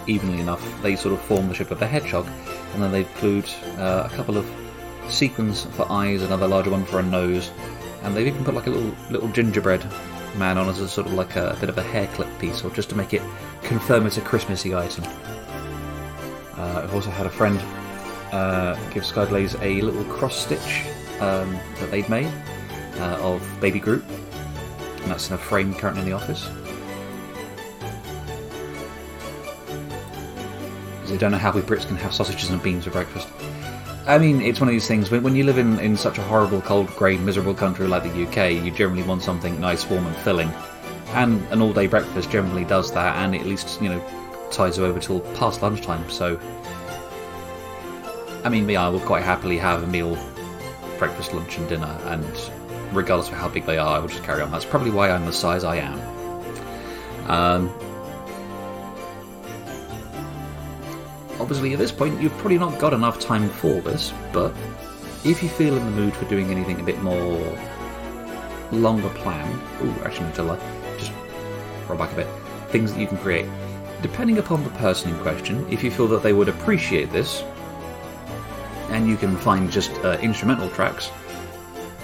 evenly 0.07 0.39
enough, 0.39 0.81
they 0.81 0.95
sort 0.95 1.13
of 1.13 1.21
form 1.21 1.47
the 1.47 1.53
shape 1.53 1.69
of 1.69 1.79
a 1.83 1.87
hedgehog, 1.87 2.27
and 2.73 2.81
then 2.81 2.91
they've 2.91 3.19
glued 3.19 3.47
uh, 3.77 4.09
a 4.11 4.15
couple 4.15 4.35
of 4.35 4.49
sequins 5.09 5.65
for 5.65 5.85
eyes, 5.91 6.23
another 6.23 6.47
larger 6.47 6.71
one 6.71 6.85
for 6.85 6.97
a 6.99 7.03
nose, 7.03 7.51
and 8.03 8.15
they've 8.15 8.27
even 8.27 8.43
put 8.43 8.53
like 8.53 8.67
a 8.67 8.69
little 8.69 8.95
little 9.09 9.29
gingerbread 9.29 9.85
man 10.37 10.57
on 10.57 10.69
as 10.69 10.79
a 10.79 10.87
sort 10.87 11.07
of 11.07 11.13
like 11.13 11.35
a, 11.35 11.57
bit 11.59 11.69
of 11.69 11.77
a 11.77 11.83
hair 11.83 12.07
clip 12.07 12.29
piece, 12.39 12.63
or 12.63 12.69
just 12.71 12.89
to 12.89 12.95
make 12.95 13.13
it 13.13 13.21
confirm 13.63 14.05
it's 14.05 14.17
a 14.17 14.21
Christmassy 14.21 14.75
item. 14.75 15.03
Uh, 16.55 16.81
I've 16.83 16.93
also 16.93 17.09
had 17.09 17.25
a 17.25 17.29
friend 17.29 17.59
uh, 18.31 18.75
give 18.91 19.03
Skyblaze 19.03 19.59
a 19.61 19.81
little 19.81 20.03
cross 20.05 20.35
stitch 20.35 20.85
um, 21.19 21.57
that 21.79 21.89
they'd 21.91 22.07
made 22.09 22.31
uh, 22.97 23.17
of 23.21 23.41
Baby 23.59 23.79
Groot, 23.79 24.03
and 24.03 25.11
that's 25.11 25.29
in 25.29 25.35
a 25.35 25.37
frame 25.37 25.73
currently 25.73 26.03
in 26.03 26.09
the 26.09 26.15
office. 26.15 26.49
Because 30.95 31.09
they 31.09 31.17
don't 31.17 31.31
know 31.31 31.37
how 31.37 31.51
we 31.51 31.61
Brits 31.61 31.87
can 31.87 31.97
have 31.97 32.13
sausages 32.13 32.49
and 32.49 32.61
beans 32.61 32.83
for 32.85 32.91
breakfast. 32.91 33.27
I 34.09 34.17
mean, 34.17 34.41
it's 34.41 34.59
one 34.59 34.67
of 34.67 34.73
these 34.73 34.87
things. 34.87 35.11
When, 35.11 35.21
when 35.21 35.35
you 35.35 35.43
live 35.43 35.59
in, 35.59 35.79
in 35.79 35.95
such 35.95 36.17
a 36.17 36.23
horrible, 36.23 36.61
cold, 36.61 36.87
grey, 36.95 37.17
miserable 37.17 37.53
country 37.53 37.85
like 37.85 38.01
the 38.01 38.23
UK, 38.23 38.53
you 38.65 38.71
generally 38.71 39.03
want 39.03 39.21
something 39.21 39.59
nice, 39.61 39.87
warm, 39.87 40.07
and 40.07 40.15
filling. 40.15 40.51
And 41.09 41.45
an 41.51 41.61
all 41.61 41.73
day 41.73 41.85
breakfast 41.85 42.31
generally 42.31 42.65
does 42.65 42.91
that, 42.93 43.17
and 43.17 43.35
it 43.35 43.41
at 43.41 43.45
least, 43.45 43.79
you 43.79 43.89
know, 43.89 44.03
ties 44.51 44.79
you 44.79 44.85
over 44.87 44.99
till 44.99 45.19
past 45.35 45.61
lunchtime. 45.61 46.09
So, 46.09 46.39
I 48.43 48.49
mean, 48.49 48.65
me, 48.65 48.75
I 48.77 48.89
will 48.89 48.99
quite 48.99 49.21
happily 49.21 49.59
have 49.59 49.83
a 49.83 49.87
meal, 49.87 50.17
breakfast, 50.97 51.31
lunch, 51.35 51.59
and 51.59 51.69
dinner, 51.69 51.95
and 52.05 52.25
regardless 52.91 53.27
of 53.27 53.35
how 53.35 53.47
big 53.47 53.67
they 53.67 53.77
are, 53.77 53.97
I 53.97 53.99
will 53.99 54.07
just 54.07 54.23
carry 54.23 54.41
on. 54.41 54.49
That's 54.49 54.65
probably 54.65 54.89
why 54.89 55.11
I'm 55.11 55.27
the 55.27 55.33
size 55.33 55.63
I 55.63 55.75
am. 55.75 57.29
Um, 57.29 57.88
obviously, 61.49 61.73
at 61.73 61.79
this 61.79 61.91
point, 61.91 62.21
you've 62.21 62.37
probably 62.37 62.59
not 62.59 62.77
got 62.77 62.93
enough 62.93 63.19
time 63.19 63.49
for 63.49 63.81
this, 63.81 64.13
but 64.31 64.53
if 65.25 65.41
you 65.41 65.49
feel 65.49 65.75
in 65.75 65.83
the 65.83 65.91
mood 65.91 66.13
for 66.13 66.25
doing 66.25 66.51
anything 66.51 66.79
a 66.79 66.83
bit 66.83 67.01
more 67.01 67.57
longer 68.71 69.09
planned, 69.15 69.59
ooh, 69.81 70.03
actually, 70.03 70.31
to 70.33 70.43
like, 70.43 70.59
just 70.99 71.11
roll 71.87 71.97
back 71.97 72.11
a 72.11 72.17
bit, 72.17 72.27
things 72.67 72.93
that 72.93 73.01
you 73.01 73.07
can 73.07 73.17
create. 73.17 73.47
Depending 74.03 74.37
upon 74.37 74.63
the 74.63 74.69
person 74.71 75.09
in 75.09 75.19
question, 75.21 75.65
if 75.71 75.83
you 75.83 75.89
feel 75.89 76.07
that 76.09 76.21
they 76.21 76.33
would 76.33 76.49
appreciate 76.49 77.11
this, 77.11 77.43
and 78.91 79.07
you 79.07 79.17
can 79.17 79.35
find 79.35 79.71
just 79.71 79.89
uh, 80.03 80.19
instrumental 80.21 80.69
tracks, 80.69 81.07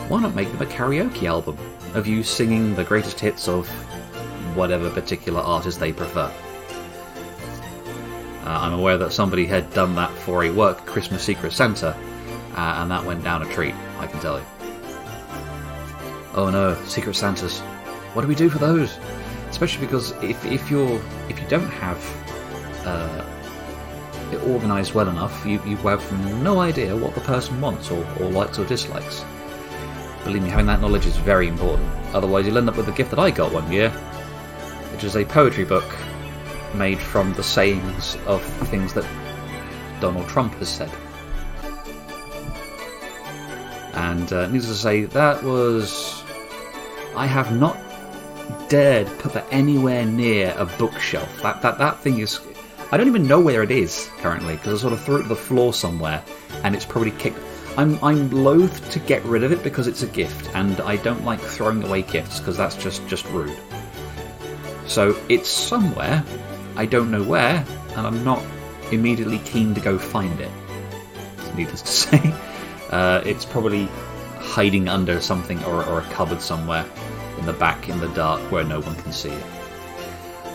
why 0.08 0.19
not 0.23 0.34
make 0.34 0.51
them 0.51 0.63
a 0.63 0.65
karaoke 0.65 1.27
album 1.27 1.55
of 1.93 2.08
you 2.08 2.23
singing 2.23 2.73
the 2.73 2.84
greatest 2.84 3.19
hits 3.19 3.47
of 3.47 3.67
whatever 4.55 4.89
particular 4.89 5.39
artist 5.39 5.79
they 5.79 5.93
prefer? 5.93 6.34
Uh, 8.45 8.60
I'm 8.62 8.73
aware 8.73 8.97
that 8.99 9.12
somebody 9.12 9.45
had 9.45 9.73
done 9.73 9.95
that 9.95 10.12
for 10.19 10.43
a 10.43 10.51
work 10.51 10.86
Christmas 10.86 11.23
Secret 11.23 11.51
Santa, 11.51 11.97
uh, 12.55 12.75
and 12.77 12.91
that 12.91 13.03
went 13.03 13.23
down 13.23 13.41
a 13.41 13.51
treat, 13.51 13.73
I 13.97 14.05
can 14.05 14.19
tell 14.19 14.38
you. 14.38 14.45
Oh 16.36 16.49
no, 16.51 16.75
Secret 16.86 17.15
Santas. 17.15 17.62
What 18.13 18.21
do 18.21 18.27
we 18.27 18.36
do 18.36 18.49
for 18.49 18.60
those? 18.60 18.99
Especially 19.49 19.86
because 19.86 20.12
if, 20.23 20.45
if 20.45 20.69
you're 20.69 21.01
if 21.27 21.39
you 21.41 21.47
don't 21.47 21.69
have 21.69 21.97
uh, 22.86 23.25
it 24.31 24.41
organised 24.43 24.93
well 24.93 25.10
enough, 25.10 25.45
you, 25.45 25.62
you 25.65 25.75
have 25.77 26.41
no 26.41 26.60
idea 26.60 26.95
what 26.95 27.15
the 27.15 27.21
person 27.21 27.60
wants 27.62 27.89
or, 27.89 28.05
or 28.19 28.29
likes 28.29 28.60
or 28.60 28.65
dislikes. 28.65 29.25
Believe 30.23 30.43
me, 30.43 30.49
having 30.49 30.65
that 30.67 30.81
knowledge 30.81 31.05
is 31.05 31.17
very 31.17 31.47
important. 31.47 31.88
Otherwise, 32.13 32.45
you'll 32.45 32.58
end 32.58 32.69
up 32.69 32.77
with 32.77 32.86
the 32.86 32.91
gift 32.91 33.12
that 33.12 33.19
I 33.19 33.31
got 33.31 33.51
one 33.51 33.71
year, 33.71 33.89
which 34.91 35.03
is 35.03 35.15
a 35.15 35.25
poetry 35.25 35.65
book 35.65 35.86
made 36.77 36.99
from 36.99 37.33
the 37.33 37.43
sayings 37.43 38.17
of 38.25 38.43
things 38.69 38.93
that 38.93 39.05
Donald 39.99 40.27
Trump 40.27 40.53
has 40.55 40.69
said. 40.69 40.91
And 43.93 44.31
uh, 44.31 44.47
needless 44.47 44.67
to 44.67 44.75
say, 44.75 45.05
that 45.05 45.43
was. 45.43 46.23
I 47.15 47.27
have 47.27 47.57
not 47.57 47.77
dared 48.69 49.07
put 49.19 49.33
that 49.33 49.45
anywhere 49.51 50.05
near 50.05 50.53
a 50.57 50.65
bookshelf. 50.65 51.41
That 51.41 51.61
that 51.61 51.77
that 51.77 51.99
thing 51.99 52.19
is. 52.19 52.39
I 52.91 52.97
don't 52.97 53.07
even 53.07 53.27
know 53.27 53.39
where 53.39 53.63
it 53.63 53.71
is 53.71 54.09
currently 54.17 54.55
because 54.57 54.79
I 54.79 54.81
sort 54.81 54.93
of 54.93 55.03
threw 55.03 55.17
it 55.17 55.23
to 55.23 55.27
the 55.29 55.35
floor 55.35 55.73
somewhere, 55.73 56.23
and 56.63 56.75
it's 56.75 56.85
probably 56.85 57.11
kicked. 57.11 57.39
I'm 57.77 58.01
I'm 58.03 58.29
loath 58.31 58.91
to 58.91 58.99
get 58.99 59.23
rid 59.23 59.43
of 59.43 59.51
it 59.51 59.63
because 59.63 59.88
it's 59.88 60.03
a 60.03 60.07
gift, 60.07 60.49
and 60.53 60.79
I 60.81 60.97
don't 60.97 61.23
like 61.23 61.39
throwing 61.39 61.83
away 61.83 62.01
gifts 62.03 62.39
because 62.39 62.57
that's 62.57 62.75
just 62.75 63.05
just 63.07 63.25
rude. 63.29 63.57
So 64.88 65.17
it's 65.29 65.49
somewhere. 65.49 66.23
I 66.75 66.85
don't 66.85 67.11
know 67.11 67.23
where, 67.23 67.65
and 67.95 68.07
I'm 68.07 68.23
not 68.23 68.43
immediately 68.91 69.39
keen 69.39 69.73
to 69.75 69.81
go 69.81 69.97
find 69.97 70.39
it. 70.39 70.51
Needless 71.55 71.81
to 71.81 71.88
say, 71.91 72.33
uh, 72.91 73.21
it's 73.25 73.45
probably 73.45 73.85
hiding 74.39 74.88
under 74.88 75.19
something 75.19 75.63
or, 75.65 75.83
or 75.85 75.99
a 75.99 76.03
cupboard 76.03 76.41
somewhere 76.41 76.85
in 77.38 77.45
the 77.45 77.53
back 77.53 77.89
in 77.89 77.99
the 77.99 78.07
dark 78.09 78.39
where 78.51 78.63
no 78.63 78.79
one 78.79 78.95
can 78.95 79.11
see 79.11 79.29
it. 79.29 79.45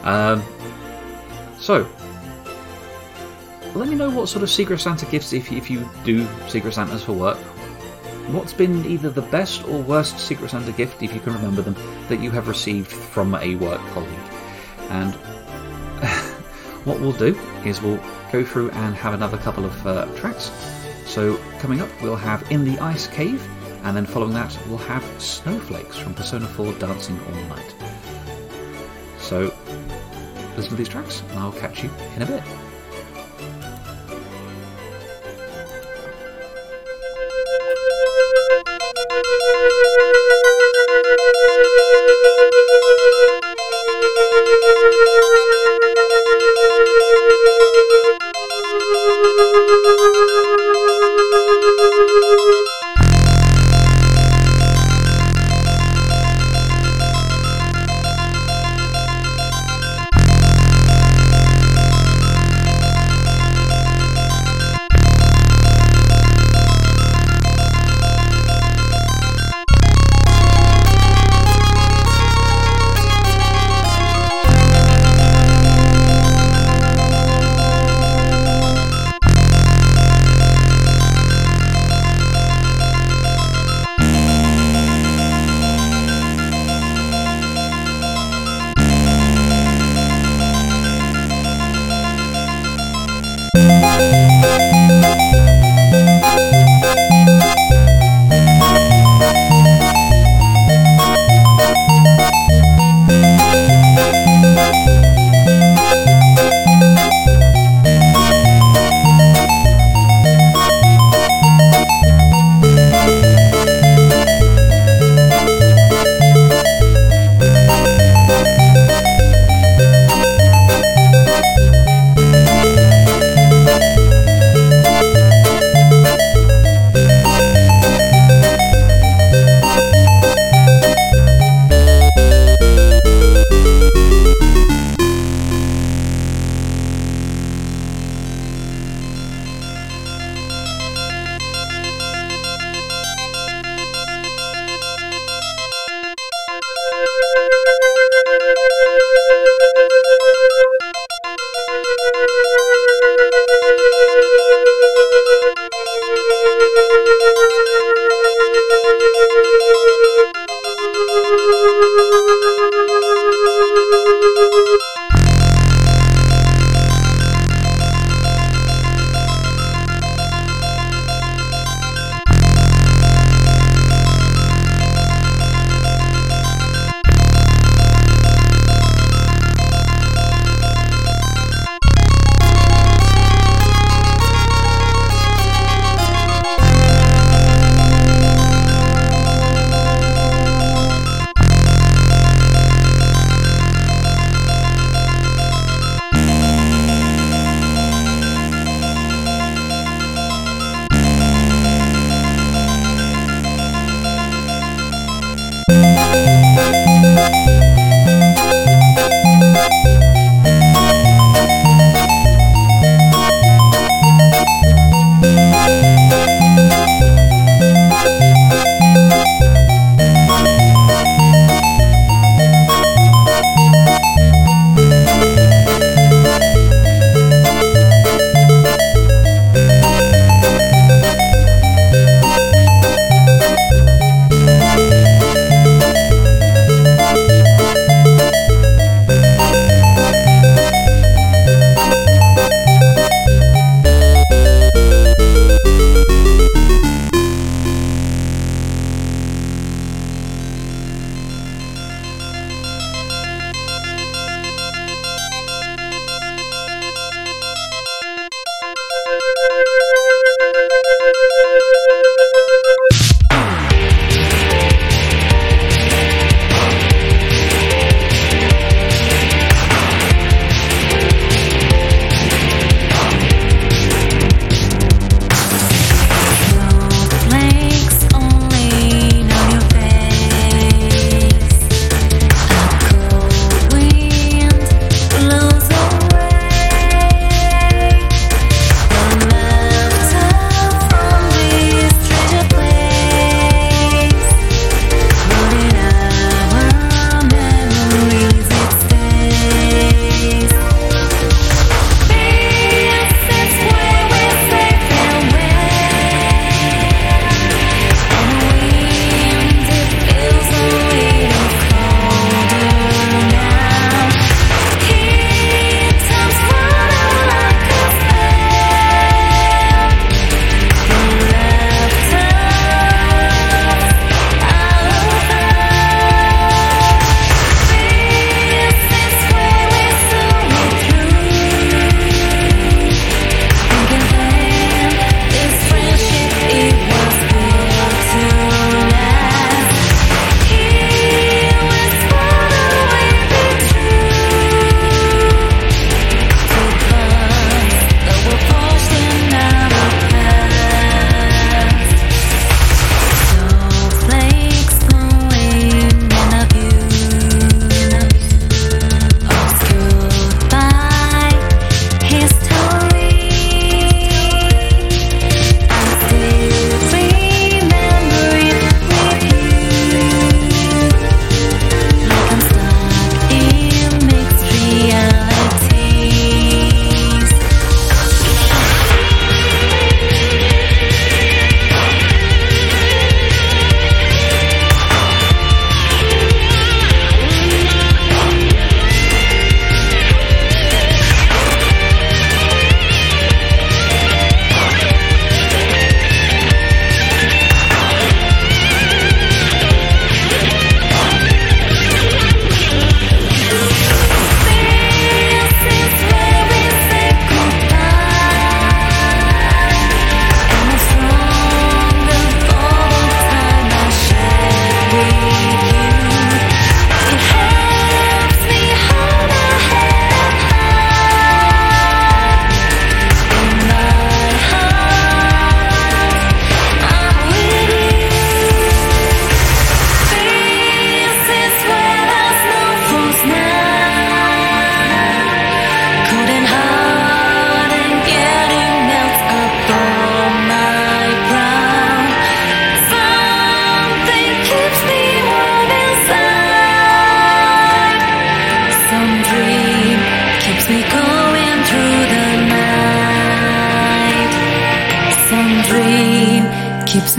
Um, 0.04 0.42
so, 1.58 1.86
let 3.74 3.88
me 3.88 3.94
know 3.94 4.10
what 4.10 4.28
sort 4.28 4.42
of 4.42 4.50
Secret 4.50 4.80
Santa 4.80 5.06
gifts, 5.06 5.32
if, 5.32 5.52
if 5.52 5.70
you 5.70 5.88
do 6.04 6.26
Secret 6.48 6.72
Santas 6.72 7.04
for 7.04 7.12
work, 7.12 7.36
what's 8.32 8.52
been 8.52 8.84
either 8.86 9.10
the 9.10 9.22
best 9.22 9.64
or 9.68 9.80
worst 9.82 10.18
Secret 10.18 10.50
Santa 10.50 10.72
gift, 10.72 11.02
if 11.02 11.12
you 11.14 11.20
can 11.20 11.34
remember 11.34 11.62
them, 11.62 11.76
that 12.08 12.20
you 12.20 12.30
have 12.30 12.48
received 12.48 12.88
from 12.88 13.34
a 13.36 13.56
work 13.56 13.80
colleague. 13.88 14.10
And 14.88 15.16
what 16.84 17.00
we'll 17.00 17.12
do 17.12 17.38
is 17.64 17.82
we'll 17.82 18.00
go 18.32 18.44
through 18.44 18.70
and 18.70 18.94
have 18.94 19.14
another 19.14 19.36
couple 19.38 19.64
of 19.64 19.86
uh, 19.86 20.06
tracks. 20.16 20.50
So, 21.06 21.38
coming 21.58 21.80
up, 21.80 21.88
we'll 22.02 22.16
have 22.16 22.50
In 22.50 22.64
the 22.64 22.78
Ice 22.78 23.06
Cave, 23.08 23.46
and 23.82 23.96
then 23.96 24.06
following 24.06 24.32
that, 24.34 24.56
we'll 24.68 24.78
have 24.78 25.04
Snowflakes 25.20 25.96
from 25.96 26.14
Persona 26.14 26.46
4 26.46 26.72
Dancing 26.74 27.18
All 27.20 27.42
Night. 27.44 27.74
So, 29.18 29.54
listen 30.56 30.70
to 30.70 30.76
these 30.76 30.88
tracks, 30.88 31.22
and 31.30 31.38
I'll 31.38 31.52
catch 31.52 31.82
you 31.82 31.90
in 32.16 32.22
a 32.22 32.26
bit. 32.26 32.42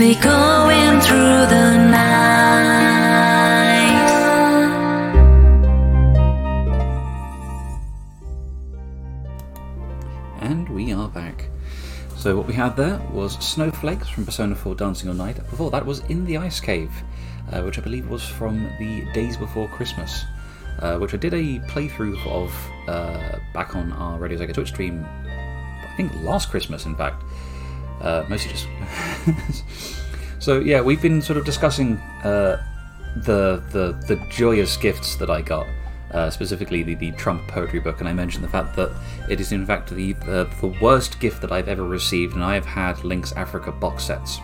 Me 0.02 0.14
going 0.16 1.00
through 1.00 1.46
the 1.46 1.76
night. 1.76 2.32
And 10.40 10.68
we 10.70 10.92
are 10.92 11.08
back. 11.08 11.48
So 12.16 12.36
what 12.36 12.48
we 12.48 12.54
had 12.54 12.76
there 12.76 13.00
was 13.12 13.34
Snowflakes 13.34 14.08
from 14.08 14.24
Persona 14.24 14.56
4 14.56 14.74
Dancing 14.74 15.08
All 15.08 15.14
Night. 15.14 15.36
Before 15.36 15.70
that 15.70 15.86
was 15.86 16.00
In 16.08 16.24
the 16.24 16.36
Ice 16.36 16.58
Cave, 16.58 16.90
uh, 17.52 17.62
which 17.62 17.78
I 17.78 17.82
believe 17.82 18.10
was 18.10 18.24
from 18.24 18.68
the 18.80 19.04
Days 19.12 19.36
Before 19.36 19.68
Christmas, 19.68 20.24
uh, 20.80 20.98
which 20.98 21.14
I 21.14 21.16
did 21.16 21.32
a 21.32 21.60
playthrough 21.68 22.26
of 22.26 22.52
uh, 22.88 23.38
back 23.54 23.76
on 23.76 23.92
our 23.92 24.18
Radio 24.18 24.40
Sega 24.40 24.52
Twitch 24.52 24.70
stream, 24.70 25.06
I 25.06 25.94
think 25.96 26.12
last 26.24 26.50
Christmas 26.50 26.86
in 26.86 26.96
fact. 26.96 27.22
Uh, 28.02 28.24
mostly 28.28 28.50
just... 28.52 29.64
so 30.38 30.60
yeah, 30.60 30.80
we've 30.80 31.00
been 31.00 31.22
sort 31.22 31.38
of 31.38 31.44
discussing 31.44 31.96
uh, 32.24 32.62
the, 33.16 33.62
the, 33.70 33.92
the 34.06 34.26
joyous 34.28 34.76
gifts 34.76 35.16
that 35.16 35.30
I 35.30 35.40
got 35.40 35.66
uh, 36.12 36.30
specifically 36.30 36.82
the, 36.82 36.94
the 36.94 37.12
Trump 37.12 37.46
poetry 37.48 37.80
book, 37.80 38.00
and 38.00 38.08
I 38.08 38.12
mentioned 38.12 38.44
the 38.44 38.48
fact 38.48 38.76
that 38.76 38.90
it 39.28 39.40
is 39.40 39.52
in 39.52 39.64
fact 39.64 39.90
the 39.90 40.14
uh, 40.22 40.44
the 40.60 40.76
worst 40.80 41.18
gift 41.20 41.40
that 41.40 41.50
I've 41.52 41.68
ever 41.68 41.84
received, 41.84 42.34
and 42.34 42.44
I 42.44 42.54
have 42.54 42.66
had 42.66 43.02
Lynx 43.04 43.32
Africa 43.32 43.72
box 43.72 44.04
sets. 44.04 44.38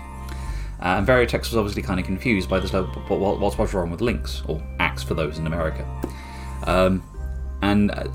Uh, 0.80 0.96
and 0.96 1.06
Veritex 1.06 1.40
was 1.40 1.56
obviously 1.56 1.82
kind 1.82 1.98
of 1.98 2.06
confused 2.06 2.48
by 2.48 2.60
this, 2.60 2.72
like, 2.72 2.86
what, 3.10 3.18
what, 3.18 3.40
what's 3.40 3.58
what's 3.58 3.74
wrong 3.74 3.90
with 3.90 4.00
Lynx, 4.00 4.42
or 4.46 4.62
Axe 4.78 5.02
for 5.02 5.14
those 5.14 5.38
in 5.38 5.46
America. 5.46 5.84
Um, 6.64 7.02
and 7.62 7.90
uh, 7.90 8.08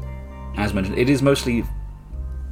as 0.58 0.73
mentioned, 0.73 0.97
it 0.97 1.10
is 1.10 1.21
mostly 1.21 1.63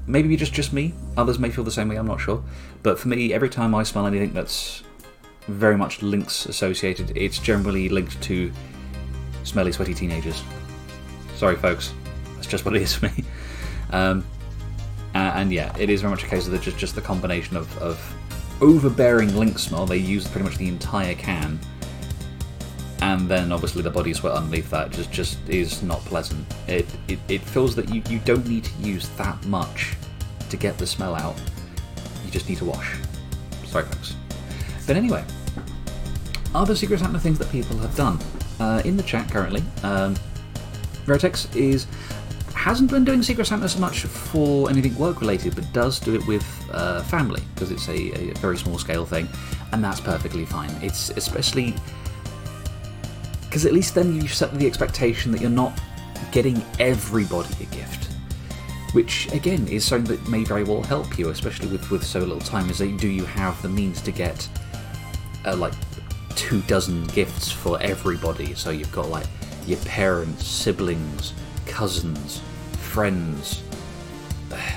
maybe 0.06 0.36
just 0.36 0.54
just 0.54 0.74
me. 0.74 0.94
Others 1.18 1.40
may 1.40 1.50
feel 1.50 1.64
the 1.64 1.72
same 1.72 1.88
way. 1.90 1.96
I'm 1.96 2.08
not 2.08 2.20
sure, 2.20 2.44
but 2.84 3.00
for 3.00 3.08
me, 3.08 3.34
every 3.34 3.50
time 3.50 3.76
I 3.76 3.84
smell 3.84 4.08
anything 4.08 4.34
that's 4.34 4.84
very 5.48 5.78
much 5.78 6.02
Lynx 6.02 6.46
associated, 6.46 7.16
it's 7.16 7.40
generally 7.40 7.90
linked 7.90 8.22
to 8.24 8.52
smelly, 9.44 9.72
sweaty 9.72 9.94
teenagers. 9.94 10.44
Sorry, 11.36 11.56
folks. 11.56 11.94
That's 12.36 12.48
just 12.48 12.66
what 12.66 12.76
it 12.76 12.82
is 12.82 12.96
for 12.96 13.08
me. 13.08 13.24
Um, 13.94 14.24
and, 15.14 15.52
yeah, 15.52 15.76
it 15.78 15.90
is 15.90 16.00
very 16.00 16.12
much 16.12 16.24
a 16.24 16.28
case 16.28 16.46
of 16.46 16.54
the, 16.54 16.60
just 16.60 16.78
just 16.78 16.96
the 16.96 17.02
combination 17.02 17.58
of, 17.58 17.78
of 17.80 18.00
overbearing 18.62 19.36
Lynx 19.36 19.64
smell. 19.64 19.86
They 19.86 19.98
use 19.98 20.26
pretty 20.30 20.46
much 20.46 20.58
the 20.58 20.70
entire 20.70 21.14
can, 21.16 21.60
and 23.02 23.28
then 23.28 23.52
obviously 23.52 23.82
the 23.82 23.90
body 23.90 24.14
sweat 24.14 24.34
underneath 24.34 24.70
that 24.70 24.92
just 24.92 25.12
just 25.12 25.38
is 25.50 25.84
not 25.84 26.00
pleasant. 26.06 26.48
It 26.70 26.86
it, 27.10 27.20
it 27.28 27.42
feels 27.42 27.76
that 27.76 27.94
you, 27.94 28.02
you 28.10 28.20
don't 28.20 28.48
need 28.48 28.64
to 28.64 28.82
use 28.82 29.10
that 29.18 29.46
much 29.46 29.98
to 30.50 30.56
get 30.56 30.78
the 30.78 30.88
smell 30.88 31.16
out. 31.16 31.36
You 32.32 32.40
just 32.40 32.48
need 32.48 32.60
to 32.60 32.66
wash. 32.66 32.96
Sorry, 33.66 33.84
folks. 33.84 34.16
But 34.88 34.96
anyway, 34.96 35.26
other 36.56 36.76
Secret 36.76 37.02
Santa 37.02 37.20
things 37.20 37.38
that 37.40 37.52
people 37.52 37.78
have 37.80 37.94
done 37.98 38.20
uh, 38.62 38.82
in 38.86 38.96
the 38.96 39.04
chat 39.04 39.30
currently. 39.30 39.62
Um, 39.84 40.16
Vertex 41.06 41.54
is 41.56 41.88
hasn't 42.56 42.90
been 42.90 43.04
doing 43.04 43.22
Secret 43.22 43.48
Santa 43.48 43.68
so 43.68 43.80
much 43.80 44.04
for 44.04 44.70
anything 44.70 44.96
work 44.98 45.20
related, 45.20 45.56
but 45.56 45.66
does 45.74 46.00
do 46.00 46.16
it 46.16 46.26
with 46.26 46.46
uh, 46.72 47.02
family 47.04 47.42
because 47.54 47.70
it's 47.70 47.90
a, 47.90 48.32
a 48.32 48.34
very 48.36 48.58
small 48.58 48.78
scale 48.78 49.06
thing, 49.06 49.28
and 49.74 49.84
that's 49.84 50.00
perfectly 50.00 50.46
fine. 50.46 50.70
It's 50.82 51.10
especially 51.10 51.74
because 53.42 53.66
at 53.66 53.74
least 53.74 53.94
then 53.96 54.16
you 54.16 54.30
set 54.30 54.54
the 54.58 54.68
expectation 54.68 55.34
that 55.34 55.42
you're 55.42 55.50
not 55.50 55.78
getting 56.32 56.64
everybody 56.80 57.54
a 57.62 57.66
gift, 57.76 58.11
which 58.94 59.32
again 59.32 59.68
is 59.68 59.86
something 59.86 60.16
that 60.16 60.28
may 60.28 60.44
very 60.44 60.64
well 60.64 60.84
help 60.84 61.18
you, 61.18 61.30
especially 61.30 61.68
with 61.68 61.90
with 61.92 62.04
so 62.04 62.20
little 62.20 62.40
time. 62.40 62.70
Is 62.70 62.80
that 62.80 62.98
do 62.98 63.08
you 63.08 63.26
have 63.26 63.62
the 63.62 63.70
means 63.70 64.02
to 64.02 64.12
get 64.12 64.48
uh, 65.46 65.56
like 65.56 65.74
two 66.36 66.62
dozen 66.64 67.06
gifts 67.08 67.52
for 67.52 67.82
everybody? 67.82 68.54
So 68.54 68.70
you've 68.70 68.92
got 68.92 69.10
like 69.10 69.28
your 69.66 69.80
parents, 69.80 70.46
siblings, 70.46 71.34
cousins, 71.66 72.42
friends. 72.74 73.64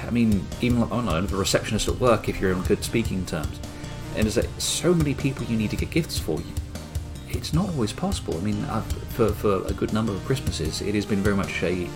I 0.06 0.10
mean, 0.10 0.46
even 0.60 0.80
like, 0.80 0.92
I 0.92 1.02
don't 1.02 1.26
the 1.26 1.36
receptionist 1.36 1.88
at 1.88 1.98
work 1.98 2.28
if 2.28 2.40
you're 2.40 2.54
on 2.54 2.62
good 2.62 2.84
speaking 2.84 3.26
terms. 3.26 3.58
And 4.14 4.24
there's 4.24 4.36
like, 4.36 4.48
so 4.58 4.94
many 4.94 5.14
people 5.14 5.44
you 5.46 5.56
need 5.56 5.70
to 5.70 5.76
get 5.76 5.90
gifts 5.90 6.18
for. 6.18 6.38
You, 6.38 6.46
it's 7.30 7.52
not 7.52 7.68
always 7.70 7.92
possible. 7.92 8.36
I 8.36 8.40
mean, 8.40 8.64
I've, 8.66 8.86
for 9.14 9.30
for 9.30 9.66
a 9.66 9.72
good 9.72 9.92
number 9.92 10.12
of 10.12 10.24
Christmases, 10.24 10.80
it 10.82 10.94
has 10.94 11.04
been 11.04 11.22
very 11.22 11.34
much 11.34 11.62
a 11.64 11.88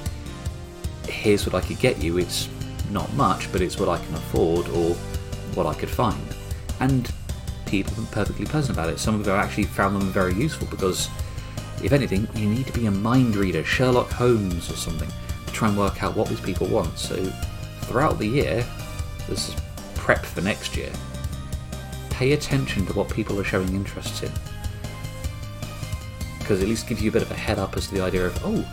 here's 1.09 1.47
what 1.47 1.55
I 1.55 1.67
could 1.67 1.79
get 1.79 2.03
you. 2.03 2.19
It's 2.19 2.49
not 2.91 3.13
much, 3.15 3.51
but 3.53 3.61
it's 3.61 3.79
what 3.79 3.89
I 3.89 4.05
can 4.05 4.15
afford 4.15 4.69
or 4.69 4.95
what 5.55 5.67
I 5.67 5.75
could 5.75 5.91
find. 5.91 6.23
And 6.81 7.11
people 7.67 7.95
been 7.95 8.07
perfectly 8.07 8.47
pleasant 8.47 8.77
about 8.77 8.89
it. 8.89 8.99
Some 8.99 9.15
of 9.15 9.25
them 9.25 9.39
actually 9.39 9.65
found 9.65 10.01
them 10.01 10.11
very 10.11 10.35
useful 10.35 10.67
because 10.71 11.09
if 11.83 11.93
anything, 11.93 12.27
you 12.35 12.49
need 12.49 12.67
to 12.67 12.73
be 12.73 12.87
a 12.87 12.91
mind 12.91 13.37
reader, 13.37 13.65
Sherlock 13.65 14.11
Holmes 14.11 14.71
or 14.71 14.77
something, 14.77 15.09
to 15.47 15.53
try 15.53 15.69
and 15.69 15.79
work 15.79 16.03
out 16.03 16.17
what 16.17 16.29
these 16.29 16.41
people 16.41 16.67
want. 16.67 16.99
So, 16.99 17.17
throughout 17.83 18.19
the 18.19 18.27
year, 18.27 18.67
this 19.29 19.49
is 19.51 19.57
prep 19.95 20.25
for 20.25 20.41
next 20.41 20.77
year. 20.77 20.91
Pay 22.11 22.33
attention 22.33 22.87
to 22.87 22.93
what 22.95 23.09
people 23.11 23.39
are 23.39 23.45
showing 23.45 23.69
interest 23.69 24.23
in. 24.23 24.33
Because 26.39 26.63
at 26.63 26.69
least 26.69 26.89
gives 26.89 27.03
you 27.03 27.11
a 27.11 27.13
bit 27.13 27.23
of 27.23 27.31
a 27.31 27.35
head 27.35 27.59
up 27.59 27.77
as 27.77 27.89
to 27.89 27.95
the 27.95 28.01
idea 28.01 28.27
of, 28.27 28.41
oh, 28.45 28.65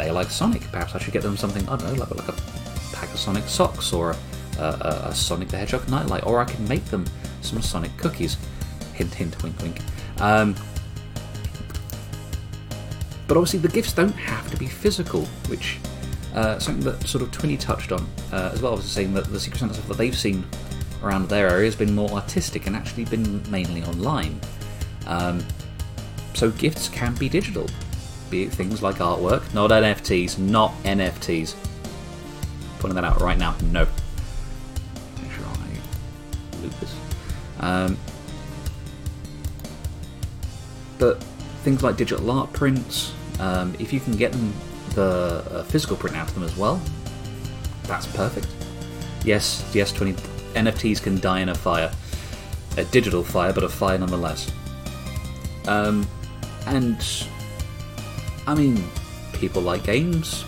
they 0.00 0.10
like 0.10 0.30
Sonic. 0.30 0.62
Perhaps 0.72 0.94
I 0.94 0.98
should 0.98 1.12
get 1.12 1.22
them 1.22 1.36
something, 1.36 1.68
I 1.68 1.76
don't 1.76 1.92
know, 1.92 2.00
like, 2.00 2.14
like 2.14 2.28
a 2.28 2.34
pack 2.92 3.12
of 3.12 3.18
Sonic 3.18 3.44
socks 3.44 3.92
or 3.92 4.16
a, 4.58 4.62
a, 4.62 5.08
a 5.08 5.14
Sonic 5.14 5.48
the 5.48 5.58
Hedgehog 5.58 5.88
nightlight, 5.88 6.24
or 6.26 6.40
I 6.40 6.44
can 6.44 6.66
make 6.68 6.84
them 6.86 7.04
some 7.42 7.60
Sonic 7.62 7.96
cookies. 7.96 8.36
Hint, 8.94 9.14
hint, 9.14 9.42
wink, 9.42 9.60
wink. 9.62 9.80
Um, 10.20 10.54
but 13.26 13.36
obviously, 13.36 13.60
the 13.60 13.68
gifts 13.68 13.92
don't 13.92 14.12
have 14.12 14.50
to 14.50 14.56
be 14.56 14.66
physical, 14.66 15.24
which 15.48 15.78
uh, 16.34 16.58
something 16.58 16.84
that 16.84 17.06
sort 17.06 17.22
of 17.22 17.30
Twinny 17.30 17.58
touched 17.58 17.92
on 17.92 18.06
uh, 18.32 18.50
as 18.52 18.60
well 18.60 18.76
was 18.76 18.84
saying 18.84 19.14
that 19.14 19.24
the 19.26 19.40
Secret 19.40 19.60
Santa 19.60 19.74
stuff 19.74 19.88
that 19.88 19.96
they've 19.96 20.16
seen 20.16 20.44
around 21.02 21.28
their 21.28 21.48
area 21.48 21.64
has 21.64 21.76
been 21.76 21.94
more 21.94 22.10
artistic 22.10 22.66
and 22.66 22.76
actually 22.76 23.04
been 23.04 23.42
mainly 23.50 23.82
online. 23.84 24.38
Um, 25.06 25.42
so 26.34 26.50
gifts 26.50 26.88
can 26.88 27.14
be 27.14 27.28
digital, 27.28 27.66
be 28.30 28.44
it 28.44 28.52
things 28.52 28.82
like 28.82 28.96
artwork, 28.96 29.52
not 29.52 29.70
NFTs, 29.70 30.38
not 30.38 30.72
NFTs. 30.84 31.54
Putting 32.78 32.94
that 32.94 33.04
out 33.04 33.20
right 33.20 33.36
now, 33.36 33.56
no. 33.64 33.86
Make 35.20 35.32
sure 35.32 35.44
I 35.44 36.62
loop 36.62 36.72
this. 36.80 36.94
Um, 37.58 37.98
but 40.98 41.22
things 41.64 41.82
like 41.82 41.96
digital 41.96 42.30
art 42.30 42.52
prints, 42.52 43.12
um, 43.38 43.74
if 43.78 43.92
you 43.92 44.00
can 44.00 44.16
get 44.16 44.32
them 44.32 44.52
the 44.94 45.44
uh, 45.50 45.62
physical 45.64 45.96
print 45.96 46.16
out 46.16 46.28
of 46.28 46.34
them 46.34 46.44
as 46.44 46.56
well, 46.56 46.80
that's 47.84 48.06
perfect. 48.06 48.46
Yes, 49.24 49.68
yes, 49.74 49.92
20 49.92 50.12
NFTs 50.54 51.02
can 51.02 51.20
die 51.20 51.40
in 51.40 51.48
a 51.48 51.54
fire, 51.54 51.92
a 52.76 52.84
digital 52.84 53.22
fire, 53.22 53.52
but 53.52 53.64
a 53.64 53.68
fire 53.68 53.98
nonetheless. 53.98 54.50
Um, 55.66 56.06
and 56.66 57.02
I 58.50 58.54
mean, 58.56 58.82
people 59.32 59.62
like 59.62 59.84
games. 59.84 60.44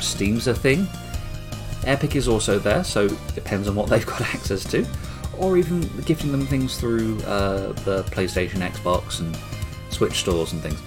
Steam's 0.00 0.46
a 0.46 0.54
thing. 0.54 0.88
Epic 1.84 2.16
is 2.16 2.28
also 2.28 2.58
there, 2.58 2.82
so 2.82 3.04
it 3.04 3.34
depends 3.34 3.68
on 3.68 3.74
what 3.74 3.88
they've 3.90 4.06
got 4.06 4.22
access 4.22 4.64
to. 4.70 4.86
Or 5.36 5.58
even 5.58 5.82
gifting 6.06 6.32
them 6.32 6.46
things 6.46 6.80
through 6.80 7.20
uh, 7.24 7.72
the 7.84 8.04
PlayStation, 8.04 8.66
Xbox, 8.66 9.20
and 9.20 9.36
Switch 9.90 10.14
stores 10.14 10.54
and 10.54 10.62
things. 10.62 10.80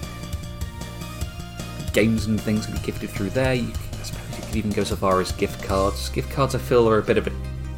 Games 1.92 2.26
and 2.26 2.40
things 2.40 2.66
can 2.66 2.74
be 2.74 2.80
gifted 2.80 3.10
through 3.10 3.30
there. 3.30 3.54
You, 3.54 3.68
I 3.68 4.02
suppose 4.02 4.36
you 4.36 4.44
could 4.44 4.56
even 4.56 4.70
go 4.72 4.82
so 4.82 4.96
far 4.96 5.20
as 5.20 5.30
gift 5.30 5.62
cards. 5.62 6.08
Gift 6.08 6.32
cards, 6.32 6.56
I 6.56 6.58
feel, 6.58 6.88
are 6.88 6.98
a 6.98 7.02
bit 7.02 7.16
of 7.16 7.28
a 7.28 7.32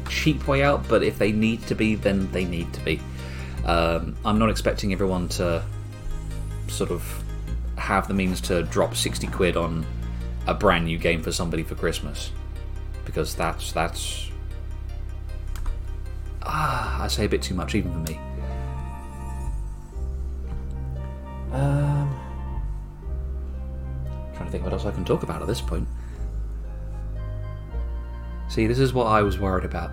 cheap 0.09 0.47
way 0.47 0.63
out, 0.63 0.87
but 0.87 1.03
if 1.03 1.19
they 1.19 1.31
need 1.31 1.61
to 1.67 1.75
be, 1.75 1.93
then 1.93 2.31
they 2.31 2.43
need 2.43 2.73
to 2.73 2.81
be. 2.83 2.99
Um, 3.65 4.15
I'm 4.25 4.39
not 4.39 4.49
expecting 4.49 4.93
everyone 4.93 5.27
to 5.29 5.63
sort 6.69 6.89
of 6.89 7.22
have 7.83 8.07
the 8.07 8.13
means 8.13 8.39
to 8.39 8.63
drop 8.63 8.95
60 8.95 9.27
quid 9.27 9.57
on 9.57 9.85
a 10.47 10.53
brand 10.53 10.85
new 10.85 10.97
game 10.97 11.21
for 11.21 11.33
somebody 11.33 11.63
for 11.63 11.75
Christmas. 11.75 12.31
Because 13.03 13.35
that's 13.35 13.73
that's 13.73 14.31
ah, 16.43 17.03
I 17.03 17.09
say 17.09 17.25
a 17.25 17.29
bit 17.29 17.41
too 17.41 17.53
much 17.53 17.75
even 17.75 17.91
for 17.91 17.99
me. 18.09 18.17
Um, 21.51 22.17
trying 24.33 24.45
to 24.45 24.51
think 24.51 24.63
what 24.63 24.71
else 24.71 24.85
I 24.85 24.91
can 24.91 25.03
talk 25.03 25.23
about 25.23 25.41
at 25.41 25.47
this 25.49 25.59
point. 25.59 25.85
See, 28.47 28.65
this 28.65 28.79
is 28.79 28.93
what 28.93 29.07
I 29.07 29.21
was 29.21 29.39
worried 29.39 29.65
about. 29.65 29.91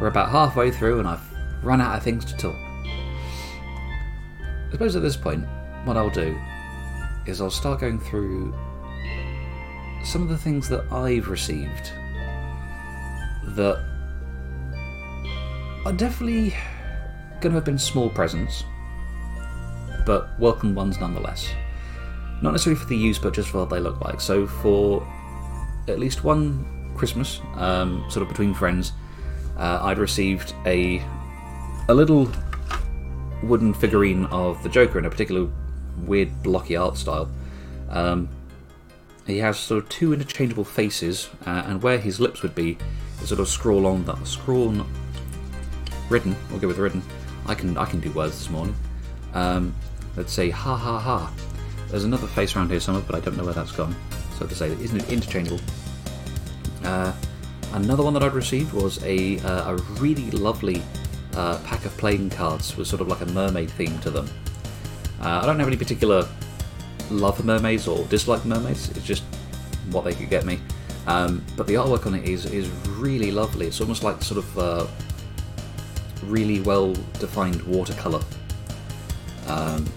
We're 0.00 0.08
about 0.08 0.30
halfway 0.30 0.72
through 0.72 0.98
and 0.98 1.06
I've 1.06 1.22
run 1.62 1.80
out 1.80 1.96
of 1.96 2.02
things 2.02 2.24
to 2.24 2.36
talk. 2.36 2.56
I 2.56 4.72
suppose 4.72 4.96
at 4.96 5.02
this 5.02 5.16
point, 5.16 5.46
what 5.84 5.96
I'll 5.96 6.10
do 6.10 6.36
is 7.26 7.40
I'll 7.40 7.50
start 7.50 7.80
going 7.80 7.98
through 7.98 8.54
some 10.04 10.22
of 10.22 10.28
the 10.28 10.38
things 10.38 10.68
that 10.68 10.90
I've 10.92 11.28
received 11.28 11.92
that 13.56 13.84
are 15.84 15.92
definitely 15.92 16.54
going 17.40 17.52
to 17.52 17.56
have 17.56 17.64
been 17.64 17.78
small 17.78 18.08
presents, 18.08 18.64
but 20.06 20.28
welcome 20.38 20.74
ones 20.74 20.98
nonetheless. 21.00 21.48
Not 22.40 22.52
necessarily 22.52 22.80
for 22.80 22.88
the 22.88 22.96
use, 22.96 23.18
but 23.18 23.34
just 23.34 23.50
for 23.50 23.58
what 23.58 23.70
they 23.70 23.80
look 23.80 24.00
like. 24.00 24.20
So 24.20 24.46
for 24.46 25.06
at 25.88 25.98
least 25.98 26.24
one 26.24 26.92
Christmas, 26.96 27.40
um, 27.54 28.04
sort 28.08 28.22
of 28.22 28.28
between 28.28 28.54
friends, 28.54 28.92
uh, 29.56 29.80
I'd 29.82 29.98
received 29.98 30.54
a 30.66 31.02
a 31.88 31.94
little 31.94 32.30
wooden 33.42 33.74
figurine 33.74 34.26
of 34.26 34.62
the 34.62 34.68
Joker 34.68 34.98
in 34.98 35.04
a 35.04 35.10
particular 35.10 35.48
weird 36.06 36.42
blocky 36.42 36.76
art 36.76 36.96
style. 36.96 37.30
Um, 37.90 38.28
he 39.26 39.38
has 39.38 39.58
sort 39.58 39.82
of 39.84 39.88
two 39.88 40.12
interchangeable 40.12 40.64
faces, 40.64 41.28
uh, 41.46 41.62
and 41.66 41.82
where 41.82 41.98
his 41.98 42.18
lips 42.20 42.42
would 42.42 42.54
be, 42.54 42.76
is 43.22 43.28
sort 43.28 43.40
of 43.40 43.48
scroll 43.48 43.86
on 43.86 44.04
that 44.06 44.26
scroll 44.26 44.68
on, 44.68 44.92
written. 46.08 46.34
We'll 46.50 46.58
go 46.58 46.68
with 46.68 46.78
written. 46.78 47.02
I 47.46 47.54
can 47.54 47.76
I 47.76 47.84
can 47.84 48.00
do 48.00 48.10
words 48.12 48.38
this 48.38 48.50
morning. 48.50 48.74
Um, 49.34 49.74
let's 50.16 50.32
say 50.32 50.50
ha 50.50 50.76
ha 50.76 50.98
ha. 50.98 51.32
There's 51.88 52.04
another 52.04 52.26
face 52.26 52.56
around 52.56 52.70
here 52.70 52.80
somewhere, 52.80 53.04
but 53.06 53.16
I 53.16 53.20
don't 53.20 53.36
know 53.36 53.44
where 53.44 53.54
that's 53.54 53.72
gone. 53.72 53.94
So 54.38 54.46
to 54.46 54.54
say, 54.54 54.70
isn't 54.72 55.00
it 55.00 55.12
interchangeable? 55.12 55.60
Uh, 56.82 57.12
another 57.74 58.02
one 58.02 58.14
that 58.14 58.22
I'd 58.22 58.34
received 58.34 58.72
was 58.72 59.02
a 59.04 59.38
uh, 59.40 59.72
a 59.72 59.76
really 60.00 60.30
lovely 60.32 60.82
uh, 61.34 61.58
pack 61.64 61.84
of 61.84 61.96
playing 61.96 62.30
cards 62.30 62.76
with 62.76 62.88
sort 62.88 63.02
of 63.02 63.08
like 63.08 63.20
a 63.20 63.26
mermaid 63.26 63.70
theme 63.70 63.98
to 64.00 64.10
them. 64.10 64.28
Uh, 65.22 65.40
I 65.42 65.46
don't 65.46 65.58
have 65.58 65.68
any 65.68 65.76
particular 65.76 66.26
love 67.10 67.36
for 67.36 67.44
mermaids 67.44 67.86
or 67.86 68.04
dislike 68.06 68.44
mermaids. 68.44 68.90
It's 68.90 69.04
just 69.04 69.22
what 69.90 70.04
they 70.04 70.14
could 70.14 70.30
get 70.30 70.44
me. 70.44 70.58
Um, 71.06 71.44
but 71.56 71.66
the 71.66 71.74
artwork 71.74 72.06
on 72.06 72.14
it 72.14 72.28
is 72.28 72.46
is 72.46 72.68
really 72.88 73.30
lovely. 73.30 73.66
It's 73.66 73.80
almost 73.80 74.02
like 74.02 74.22
sort 74.22 74.38
of 74.38 74.58
uh, 74.58 74.86
really 76.24 76.60
well 76.60 76.92
defined 77.18 77.62
watercolor, 77.62 78.22
um, 79.48 79.88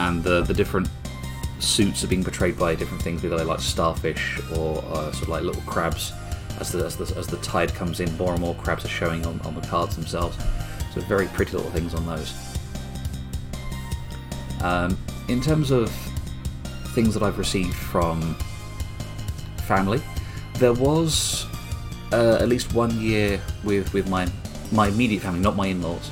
and 0.00 0.22
the 0.22 0.42
the 0.42 0.54
different 0.54 0.88
suits 1.58 2.04
are 2.04 2.06
being 2.06 2.24
portrayed 2.24 2.58
by 2.58 2.74
different 2.74 3.02
things, 3.02 3.22
whether 3.22 3.36
they 3.36 3.44
like 3.44 3.60
starfish 3.60 4.40
or 4.56 4.82
uh, 4.88 5.10
sort 5.12 5.22
of 5.22 5.28
like 5.28 5.42
little 5.42 5.62
crabs. 5.62 6.12
As 6.60 6.70
the, 6.70 6.84
as 6.84 6.96
the 6.96 7.16
as 7.18 7.26
the 7.26 7.38
tide 7.38 7.74
comes 7.74 8.00
in, 8.00 8.16
more 8.16 8.32
and 8.32 8.40
more 8.40 8.54
crabs 8.54 8.84
are 8.84 8.88
showing 8.88 9.26
on, 9.26 9.40
on 9.40 9.54
the 9.54 9.66
cards 9.66 9.96
themselves. 9.96 10.38
So 10.94 11.00
very 11.02 11.26
pretty 11.28 11.56
little 11.56 11.70
things 11.72 11.94
on 11.94 12.06
those. 12.06 12.53
Um, 14.64 14.96
in 15.28 15.42
terms 15.42 15.70
of 15.70 15.90
things 16.94 17.12
that 17.12 17.22
I've 17.22 17.38
received 17.38 17.74
from 17.74 18.34
family, 19.66 20.02
there 20.54 20.72
was 20.72 21.46
uh, 22.12 22.38
at 22.40 22.48
least 22.48 22.72
one 22.72 22.98
year 22.98 23.40
with, 23.62 23.92
with 23.92 24.08
my 24.08 24.26
my 24.72 24.88
immediate 24.88 25.20
family, 25.22 25.40
not 25.40 25.54
my 25.54 25.66
in-laws, 25.66 26.10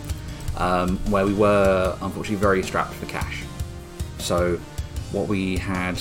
um, 0.58 0.98
where 1.10 1.24
we 1.24 1.32
were 1.32 1.96
unfortunately 2.02 2.36
very 2.36 2.62
strapped 2.62 2.92
for 2.92 3.06
cash. 3.06 3.42
So 4.18 4.58
what 5.10 5.26
we 5.26 5.56
had 5.56 5.98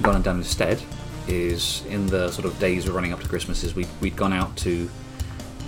gone 0.00 0.16
and 0.16 0.24
done 0.24 0.38
instead 0.38 0.82
is 1.28 1.84
in 1.86 2.06
the 2.06 2.30
sort 2.30 2.46
of 2.46 2.58
days 2.58 2.86
we're 2.86 2.94
running 2.94 3.12
up 3.12 3.20
to 3.20 3.28
Christmas 3.28 3.62
is 3.62 3.74
we 3.74 3.86
we'd 4.00 4.16
gone 4.16 4.32
out 4.32 4.56
to 4.56 4.90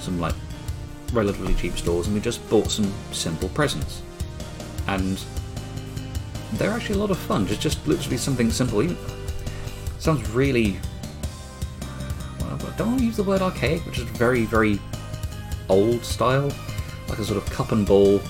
some 0.00 0.18
like 0.18 0.34
relatively 1.12 1.54
cheap 1.54 1.76
stores 1.76 2.06
and 2.06 2.14
we 2.14 2.20
just 2.20 2.48
bought 2.48 2.70
some 2.70 2.90
simple 3.12 3.50
presents. 3.50 4.00
And 4.88 5.22
they're 6.58 6.72
actually 6.72 6.96
a 6.96 6.98
lot 6.98 7.10
of 7.10 7.18
fun. 7.18 7.46
Just 7.46 7.60
just 7.60 7.86
literally 7.86 8.16
something 8.16 8.50
simple. 8.50 8.82
Even 8.82 8.96
sounds 9.98 10.28
really. 10.30 10.78
Well, 12.40 12.58
I 12.66 12.76
don't 12.76 12.88
want 12.88 12.98
to 13.00 13.06
use 13.06 13.16
the 13.16 13.22
word 13.22 13.42
archaic, 13.42 13.84
which 13.86 13.98
is 13.98 14.04
very 14.04 14.44
very 14.44 14.80
old 15.68 16.04
style, 16.04 16.52
like 17.08 17.18
a 17.18 17.24
sort 17.24 17.38
of 17.38 17.50
cup 17.50 17.72
and 17.72 17.86
ball 17.86 18.20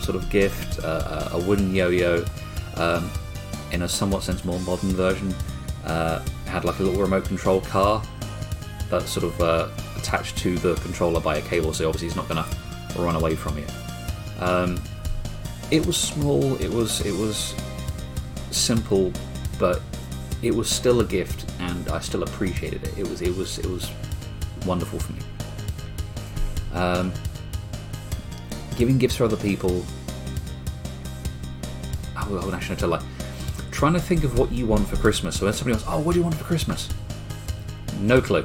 sort 0.00 0.16
of 0.16 0.28
gift, 0.28 0.84
uh, 0.84 1.30
a 1.32 1.38
wooden 1.38 1.74
yo-yo, 1.74 2.24
um, 2.76 3.10
in 3.72 3.82
a 3.82 3.88
somewhat 3.88 4.22
sense 4.22 4.44
more 4.44 4.60
modern 4.60 4.90
version. 4.90 5.34
Uh, 5.84 6.22
had 6.46 6.64
like 6.64 6.78
a 6.78 6.82
little 6.82 7.00
remote 7.00 7.24
control 7.24 7.60
car 7.60 8.02
that's 8.88 9.10
sort 9.10 9.24
of 9.24 9.40
uh, 9.40 9.68
attached 9.96 10.36
to 10.38 10.56
the 10.58 10.74
controller 10.76 11.20
by 11.20 11.36
a 11.36 11.42
cable, 11.42 11.72
so 11.72 11.88
obviously 11.88 12.06
it's 12.06 12.16
not 12.16 12.28
going 12.28 12.42
to 12.42 13.02
run 13.02 13.16
away 13.16 13.34
from 13.34 13.58
you. 13.58 13.66
Um, 14.40 14.80
it 15.74 15.84
was 15.84 15.96
small, 15.96 16.54
it 16.62 16.70
was 16.70 17.00
it 17.04 17.12
was 17.12 17.52
simple, 18.52 19.12
but 19.58 19.82
it 20.40 20.54
was 20.54 20.70
still 20.70 21.00
a 21.00 21.04
gift, 21.04 21.50
and 21.58 21.88
I 21.88 21.98
still 21.98 22.22
appreciated 22.22 22.84
it. 22.84 22.96
It 22.96 23.08
was 23.08 23.22
it 23.22 23.36
was 23.36 23.58
it 23.58 23.66
was 23.66 23.90
wonderful 24.64 25.00
for 25.00 25.12
me. 25.14 25.18
Um, 26.72 27.12
giving 28.76 28.98
gifts 28.98 29.16
for 29.16 29.24
other 29.24 29.36
people. 29.36 29.84
Oh, 32.16 32.40
oh 32.40 32.52
actually, 32.52 32.76
to 32.76 32.86
like 32.86 33.02
trying 33.72 33.94
to 33.94 34.00
think 34.00 34.22
of 34.22 34.38
what 34.38 34.52
you 34.52 34.66
want 34.66 34.86
for 34.86 34.94
Christmas. 34.96 35.40
So 35.40 35.46
when 35.46 35.54
somebody 35.54 35.76
goes, 35.76 35.88
"Oh, 35.88 35.98
what 35.98 36.12
do 36.12 36.20
you 36.20 36.22
want 36.22 36.36
for 36.36 36.44
Christmas?" 36.44 36.88
No 37.98 38.20
clue. 38.20 38.44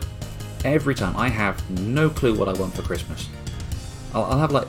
Every 0.66 0.96
time 0.96 1.16
I 1.16 1.30
have 1.30 1.58
no 1.80 2.10
clue 2.10 2.34
what 2.34 2.50
I 2.50 2.54
want 2.54 2.74
for 2.74 2.82
Christmas. 2.82 3.30
I'll, 4.16 4.24
I'll 4.24 4.40
have 4.40 4.52
like 4.52 4.68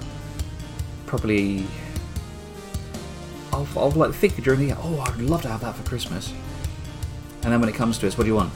probably 1.06 1.66
I'll, 3.52 3.68
I'll 3.76 3.90
like 3.90 4.12
think 4.12 4.42
during 4.42 4.60
the 4.60 4.66
year, 4.66 4.76
oh, 4.80 5.00
I'd 5.00 5.18
love 5.18 5.42
to 5.42 5.48
have 5.48 5.60
that 5.62 5.74
for 5.74 5.88
Christmas. 5.88 6.32
And 7.42 7.52
then 7.52 7.60
when 7.60 7.68
it 7.68 7.74
comes 7.74 7.98
to 7.98 8.06
us, 8.06 8.18
what 8.18 8.24
do 8.24 8.28
you 8.28 8.36
want? 8.36 8.52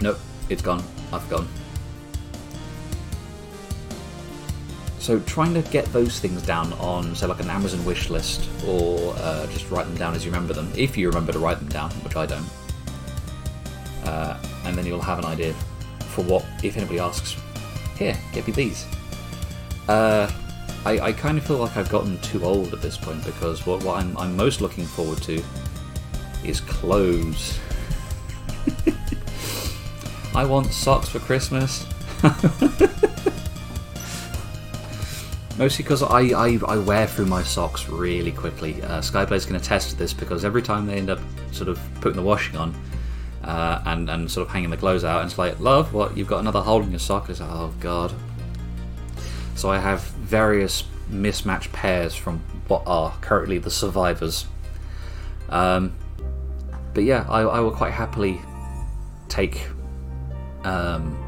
Nope, 0.00 0.18
it's 0.48 0.62
gone. 0.62 0.82
I've 1.12 1.28
gone. 1.28 1.48
So 4.98 5.18
trying 5.20 5.54
to 5.54 5.62
get 5.70 5.86
those 5.86 6.20
things 6.20 6.42
down 6.42 6.72
on, 6.74 7.16
say, 7.16 7.26
like 7.26 7.40
an 7.40 7.48
Amazon 7.48 7.82
wish 7.86 8.10
list, 8.10 8.46
or 8.66 9.14
uh, 9.16 9.46
just 9.46 9.70
write 9.70 9.86
them 9.86 9.96
down 9.96 10.14
as 10.14 10.24
you 10.24 10.30
remember 10.30 10.52
them, 10.52 10.70
if 10.76 10.98
you 10.98 11.08
remember 11.08 11.32
to 11.32 11.38
write 11.38 11.58
them 11.58 11.68
down, 11.68 11.90
which 12.02 12.14
I 12.14 12.26
don't. 12.26 12.44
Uh, 14.04 14.38
and 14.66 14.76
then 14.76 14.84
you'll 14.84 15.00
have 15.00 15.18
an 15.18 15.24
idea 15.24 15.54
for 16.10 16.22
what, 16.24 16.44
if 16.62 16.76
anybody 16.76 16.98
asks, 16.98 17.36
here, 17.96 18.16
get 18.32 18.46
me 18.46 18.52
these. 18.52 18.86
Uh, 19.88 20.30
I, 20.84 21.00
I 21.00 21.12
kind 21.12 21.38
of 21.38 21.44
feel 21.44 21.58
like 21.58 21.76
I've 21.76 21.90
gotten 21.90 22.18
too 22.20 22.44
old 22.44 22.72
at 22.72 22.80
this 22.80 22.96
point 22.96 23.24
because 23.24 23.66
what, 23.66 23.82
what 23.84 23.96
I'm, 23.98 24.16
I'm 24.16 24.36
most 24.36 24.60
looking 24.60 24.84
forward 24.86 25.22
to 25.22 25.42
is 26.44 26.60
clothes. 26.60 27.58
I 30.34 30.44
want 30.44 30.72
socks 30.72 31.08
for 31.08 31.18
Christmas. 31.18 31.84
Mostly 35.58 35.82
because 35.82 36.04
I, 36.04 36.20
I, 36.28 36.58
I 36.68 36.76
wear 36.76 37.08
through 37.08 37.26
my 37.26 37.42
socks 37.42 37.88
really 37.88 38.30
quickly. 38.30 38.80
Uh, 38.82 39.00
Skyblaze's 39.00 39.46
attest 39.46 39.58
to 39.62 39.68
test 39.68 39.98
this 39.98 40.12
because 40.12 40.44
every 40.44 40.62
time 40.62 40.86
they 40.86 40.94
end 40.94 41.10
up 41.10 41.18
sort 41.50 41.68
of 41.68 41.80
putting 42.00 42.16
the 42.16 42.22
washing 42.22 42.56
on 42.56 42.72
uh, 43.42 43.82
and, 43.86 44.08
and 44.08 44.30
sort 44.30 44.46
of 44.46 44.52
hanging 44.52 44.70
the 44.70 44.76
clothes 44.76 45.02
out, 45.02 45.22
and 45.22 45.28
it's 45.28 45.38
like, 45.38 45.58
love, 45.58 45.92
what, 45.92 46.16
you've 46.16 46.28
got 46.28 46.38
another 46.38 46.60
hole 46.60 46.82
in 46.82 46.90
your 46.90 47.00
sock? 47.00 47.28
It's 47.28 47.40
like, 47.40 47.50
oh 47.50 47.74
god. 47.80 48.14
So 49.58 49.72
I 49.72 49.78
have 49.78 50.02
various 50.02 50.84
mismatched 51.08 51.72
pairs 51.72 52.14
from 52.14 52.38
what 52.68 52.84
are 52.86 53.12
currently 53.20 53.58
the 53.58 53.72
survivors. 53.72 54.46
Um, 55.48 55.94
but 56.94 57.02
yeah, 57.02 57.26
I, 57.28 57.40
I 57.40 57.58
will 57.58 57.72
quite 57.72 57.92
happily 57.92 58.40
take 59.28 59.66
um, 60.62 61.18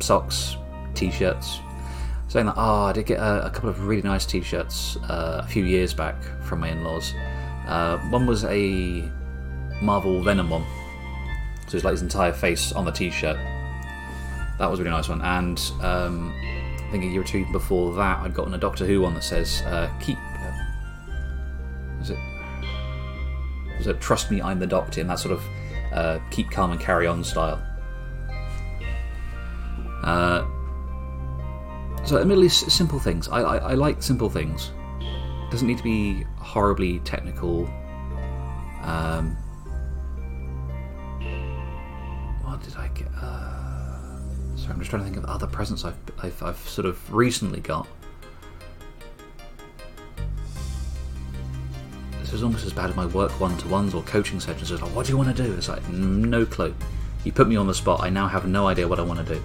socks, 0.00 0.56
t-shirts. 0.92 1.60
Saying 2.28 2.44
that, 2.44 2.56
oh, 2.58 2.84
I 2.84 2.92
did 2.92 3.06
get 3.06 3.20
a, 3.20 3.46
a 3.46 3.50
couple 3.50 3.70
of 3.70 3.86
really 3.86 4.02
nice 4.02 4.26
t-shirts 4.26 4.98
uh, 5.08 5.40
a 5.42 5.48
few 5.48 5.64
years 5.64 5.94
back 5.94 6.22
from 6.42 6.60
my 6.60 6.68
in-laws. 6.68 7.14
Uh, 7.68 7.96
one 8.10 8.26
was 8.26 8.44
a 8.44 9.10
Marvel 9.80 10.22
Venom 10.22 10.50
one, 10.50 10.66
so 11.68 11.76
it's 11.76 11.84
like 11.84 11.92
his 11.92 12.02
entire 12.02 12.34
face 12.34 12.72
on 12.72 12.84
the 12.84 12.92
t-shirt. 12.92 13.38
That 14.60 14.70
was 14.70 14.78
a 14.78 14.82
really 14.82 14.94
nice 14.94 15.08
one, 15.08 15.22
and 15.22 15.58
um, 15.80 16.34
I 16.42 16.88
think 16.90 17.04
a 17.04 17.06
year 17.06 17.22
or 17.22 17.24
two 17.24 17.50
before 17.50 17.94
that, 17.94 18.18
I'd 18.18 18.34
gotten 18.34 18.52
a 18.52 18.58
Doctor 18.58 18.84
Who 18.84 19.00
one 19.00 19.14
that 19.14 19.24
says, 19.24 19.62
uh, 19.62 19.90
"Keep." 20.00 20.18
Uh, 20.18 22.02
is 22.02 22.10
it? 22.10 22.18
Was 23.78 23.86
it 23.86 24.02
"Trust 24.02 24.30
me, 24.30 24.42
I'm 24.42 24.58
the 24.58 24.66
Doctor" 24.66 25.00
in 25.00 25.06
that 25.06 25.18
sort 25.18 25.32
of 25.32 25.42
uh, 25.94 26.18
"Keep 26.30 26.50
calm 26.50 26.72
and 26.72 26.78
carry 26.78 27.06
on" 27.06 27.24
style. 27.24 27.58
Uh, 30.04 30.44
so, 32.04 32.18
admittedly, 32.18 32.50
simple 32.50 32.98
things. 32.98 33.28
I, 33.28 33.40
I, 33.40 33.56
I 33.56 33.74
like 33.74 34.02
simple 34.02 34.28
things. 34.28 34.72
doesn't 35.50 35.66
need 35.66 35.78
to 35.78 35.84
be 35.84 36.26
horribly 36.36 36.98
technical. 36.98 37.66
Um, 38.82 39.38
I'm 44.70 44.78
just 44.78 44.90
trying 44.90 45.02
to 45.02 45.10
think 45.10 45.16
of 45.16 45.24
other 45.24 45.46
presents 45.46 45.84
I've, 45.84 45.96
I've, 46.22 46.42
I've 46.42 46.56
sort 46.56 46.86
of 46.86 47.12
recently 47.12 47.60
got. 47.60 47.86
This 52.20 52.32
is 52.32 52.42
almost 52.44 52.64
as 52.64 52.72
bad 52.72 52.90
as 52.90 52.96
my 52.96 53.06
work 53.06 53.32
one 53.40 53.56
to 53.58 53.68
ones 53.68 53.92
or 53.94 54.02
coaching 54.02 54.38
sessions. 54.38 54.70
It's 54.70 54.80
like, 54.80 54.94
what 54.94 55.06
do 55.06 55.12
you 55.12 55.18
want 55.18 55.36
to 55.36 55.42
do? 55.42 55.52
It's 55.54 55.68
like, 55.68 55.82
mm, 55.82 56.24
no 56.26 56.46
clue. 56.46 56.74
You 57.24 57.32
put 57.32 57.48
me 57.48 57.56
on 57.56 57.66
the 57.66 57.74
spot. 57.74 58.00
I 58.00 58.08
now 58.08 58.28
have 58.28 58.46
no 58.46 58.68
idea 58.68 58.86
what 58.86 59.00
I 59.00 59.02
want 59.02 59.26
to 59.26 59.34
do. 59.34 59.42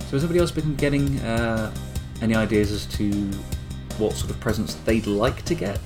So, 0.00 0.12
has 0.12 0.24
anybody 0.24 0.38
else 0.40 0.50
been 0.50 0.74
getting 0.76 1.18
uh, 1.20 1.72
any 2.22 2.34
ideas 2.34 2.72
as 2.72 2.86
to 2.96 3.12
what 3.98 4.14
sort 4.14 4.30
of 4.30 4.40
presents 4.40 4.74
they'd 4.74 5.06
like 5.06 5.44
to 5.44 5.54
get 5.54 5.78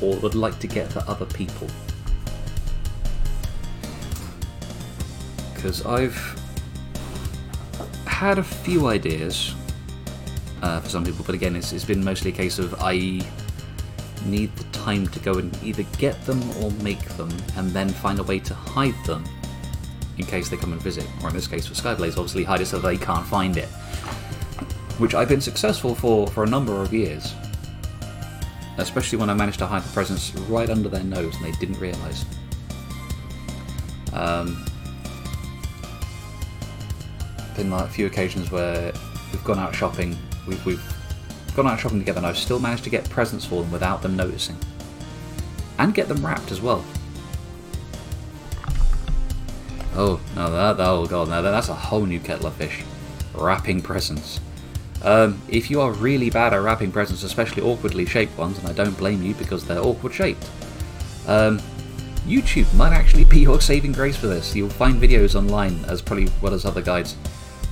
or 0.00 0.16
would 0.20 0.34
like 0.34 0.58
to 0.60 0.66
get 0.66 0.90
for 0.90 1.04
other 1.06 1.26
people? 1.26 1.68
Because 5.66 5.84
I've 5.84 6.40
had 8.06 8.38
a 8.38 8.42
few 8.44 8.86
ideas 8.86 9.52
uh, 10.62 10.78
for 10.78 10.88
some 10.88 11.04
people, 11.04 11.24
but 11.24 11.34
again, 11.34 11.56
it's, 11.56 11.72
it's 11.72 11.84
been 11.84 12.04
mostly 12.04 12.30
a 12.30 12.34
case 12.34 12.60
of 12.60 12.72
I 12.80 13.20
need 14.24 14.54
the 14.54 14.64
time 14.70 15.08
to 15.08 15.18
go 15.18 15.38
and 15.38 15.52
either 15.64 15.82
get 15.98 16.24
them 16.24 16.40
or 16.58 16.70
make 16.84 17.04
them, 17.16 17.36
and 17.56 17.72
then 17.72 17.88
find 17.88 18.20
a 18.20 18.22
way 18.22 18.38
to 18.38 18.54
hide 18.54 18.94
them 19.06 19.24
in 20.18 20.24
case 20.24 20.48
they 20.48 20.56
come 20.56 20.72
and 20.72 20.80
visit. 20.80 21.04
Or 21.20 21.30
in 21.30 21.34
this 21.34 21.48
case, 21.48 21.66
for 21.66 21.74
Skyblaze, 21.74 22.10
obviously 22.10 22.44
hide 22.44 22.60
it 22.60 22.66
so 22.66 22.78
they 22.78 22.96
can't 22.96 23.26
find 23.26 23.56
it, 23.56 23.66
which 24.98 25.16
I've 25.16 25.28
been 25.28 25.40
successful 25.40 25.96
for 25.96 26.28
for 26.28 26.44
a 26.44 26.48
number 26.48 26.80
of 26.80 26.94
years. 26.94 27.34
Especially 28.78 29.18
when 29.18 29.30
I 29.30 29.34
managed 29.34 29.58
to 29.58 29.66
hide 29.66 29.82
the 29.82 29.92
presents 29.92 30.32
right 30.48 30.70
under 30.70 30.88
their 30.88 31.02
nose 31.02 31.34
and 31.34 31.44
they 31.44 31.58
didn't 31.58 31.80
realise. 31.80 32.24
Um, 34.12 34.64
been 37.56 37.70
like 37.70 37.86
a 37.86 37.88
few 37.88 38.06
occasions 38.06 38.50
where 38.50 38.92
we've 39.32 39.44
gone 39.44 39.58
out 39.58 39.74
shopping, 39.74 40.16
we've, 40.46 40.64
we've 40.66 40.82
gone 41.54 41.66
out 41.66 41.80
shopping 41.80 41.98
together, 41.98 42.18
and 42.18 42.26
I've 42.26 42.38
still 42.38 42.60
managed 42.60 42.84
to 42.84 42.90
get 42.90 43.08
presents 43.08 43.44
for 43.44 43.62
them 43.62 43.72
without 43.72 44.02
them 44.02 44.16
noticing, 44.16 44.56
and 45.78 45.94
get 45.94 46.08
them 46.08 46.24
wrapped 46.24 46.52
as 46.52 46.60
well. 46.60 46.84
Oh 49.94 50.20
no, 50.34 50.50
that, 50.50 50.76
that 50.76 50.86
oh 50.86 51.06
god, 51.06 51.28
no, 51.28 51.42
that, 51.42 51.50
that's 51.50 51.70
a 51.70 51.74
whole 51.74 52.04
new 52.04 52.20
kettle 52.20 52.46
of 52.46 52.54
fish. 52.54 52.84
Wrapping 53.34 53.80
presents. 53.80 54.40
Um, 55.02 55.40
if 55.48 55.70
you 55.70 55.80
are 55.80 55.92
really 55.92 56.30
bad 56.30 56.52
at 56.52 56.62
wrapping 56.62 56.92
presents, 56.92 57.22
especially 57.22 57.62
awkwardly 57.62 58.06
shaped 58.06 58.36
ones, 58.36 58.58
and 58.58 58.68
I 58.68 58.72
don't 58.72 58.96
blame 58.98 59.22
you 59.22 59.34
because 59.34 59.64
they're 59.66 59.80
awkward 59.80 60.12
shaped, 60.12 60.44
um, 61.26 61.60
YouTube 62.26 62.72
might 62.74 62.92
actually 62.92 63.24
be 63.24 63.40
your 63.40 63.60
saving 63.60 63.92
grace 63.92 64.16
for 64.16 64.26
this. 64.26 64.54
You'll 64.56 64.68
find 64.68 65.00
videos 65.00 65.34
online, 65.34 65.84
as 65.86 66.02
probably 66.02 66.28
well 66.42 66.54
as 66.54 66.64
other 66.64 66.82
guides, 66.82 67.16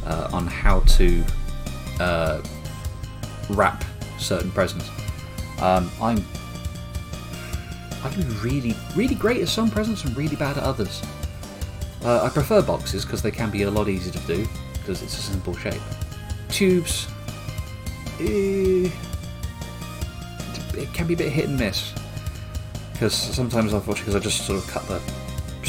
uh, 0.07 0.29
on 0.33 0.47
how 0.47 0.81
to 0.81 1.25
uh, 2.01 2.43
wrap 3.51 3.85
certain 4.19 4.51
presents. 4.51 4.89
Um, 5.61 5.91
I'm 6.01 6.25
I 8.03 8.15
be 8.15 8.23
really, 8.43 8.77
really 8.95 9.15
great 9.15 9.41
at 9.41 9.49
some 9.49 9.71
presents 9.71 10.05
and 10.05 10.15
really 10.15 10.37
bad 10.37 10.59
at 10.59 10.63
others. 10.63 11.03
Uh, 12.05 12.23
I 12.23 12.29
prefer 12.29 12.61
boxes 12.61 13.03
because 13.05 13.23
they 13.23 13.31
can 13.31 13.51
be 13.51 13.63
a 13.63 13.71
lot 13.71 13.89
easier 13.89 14.13
to 14.13 14.19
do 14.27 14.47
because 14.75 15.03
it's 15.03 15.19
a 15.19 15.23
simple 15.23 15.57
shape. 15.57 15.81
Tubes, 16.51 17.09
eh, 18.21 18.91
it 20.77 20.93
can 20.93 21.07
be 21.07 21.15
a 21.15 21.17
bit 21.17 21.33
hit 21.33 21.47
and 21.47 21.59
miss 21.59 21.95
because 22.93 23.15
sometimes 23.15 23.73
unfortunately 23.73 24.13
because 24.13 24.17
I 24.17 24.25
just 24.25 24.47
sort 24.47 24.63
of 24.63 24.69
cut 24.69 24.87
the 24.87 25.01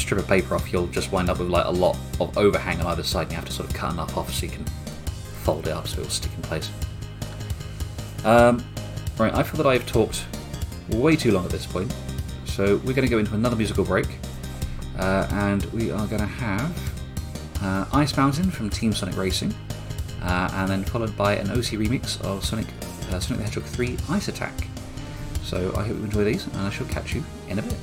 strip 0.06 0.20
of 0.20 0.28
paper 0.28 0.54
off, 0.54 0.72
you'll 0.72 0.86
just 0.86 1.10
wind 1.10 1.28
up 1.28 1.40
with 1.40 1.48
like 1.48 1.66
a 1.66 1.70
lot 1.70 1.98
of 2.20 2.38
overhang 2.38 2.80
on 2.80 2.86
either 2.86 3.02
side, 3.02 3.22
and 3.22 3.32
you 3.32 3.36
have 3.36 3.44
to 3.44 3.52
sort 3.52 3.68
of 3.68 3.74
cut 3.74 3.92
enough 3.92 4.16
off 4.16 4.32
so 4.32 4.46
you 4.46 4.52
can 4.52 4.64
fold 5.42 5.66
it 5.66 5.72
up 5.72 5.88
so 5.88 6.00
it'll 6.00 6.10
stick 6.10 6.30
in 6.36 6.42
place. 6.42 6.70
Um, 8.24 8.64
right, 9.18 9.34
I 9.34 9.42
feel 9.42 9.62
that 9.62 9.68
I've 9.68 9.84
talked 9.84 10.24
way 10.90 11.16
too 11.16 11.32
long 11.32 11.44
at 11.44 11.50
this 11.50 11.66
point, 11.66 11.92
so 12.44 12.76
we're 12.78 12.94
going 12.94 13.06
to 13.06 13.08
go 13.08 13.18
into 13.18 13.34
another 13.34 13.56
musical 13.56 13.84
break, 13.84 14.06
uh, 14.98 15.26
and 15.32 15.64
we 15.66 15.90
are 15.90 16.06
going 16.06 16.20
to 16.20 16.26
have 16.26 16.92
uh, 17.62 17.86
Ice 17.92 18.16
Mountain 18.16 18.52
from 18.52 18.70
Team 18.70 18.92
Sonic 18.92 19.16
Racing, 19.16 19.52
uh, 20.22 20.48
and 20.54 20.70
then 20.70 20.84
followed 20.84 21.16
by 21.16 21.34
an 21.34 21.50
OC 21.50 21.80
ReMix 21.80 22.20
of 22.22 22.44
Sonic 22.44 22.66
uh, 23.10 23.18
Sonic 23.18 23.38
the 23.38 23.44
Hedgehog 23.44 23.64
3 23.64 23.96
Ice 24.10 24.28
Attack. 24.28 24.54
So 25.42 25.72
I 25.76 25.84
hope 25.84 25.96
you 25.96 26.04
enjoy 26.04 26.22
these, 26.22 26.46
and 26.46 26.58
I 26.58 26.70
shall 26.70 26.86
catch 26.86 27.12
you 27.12 27.24
in 27.48 27.58
a 27.58 27.62
bit. 27.62 27.76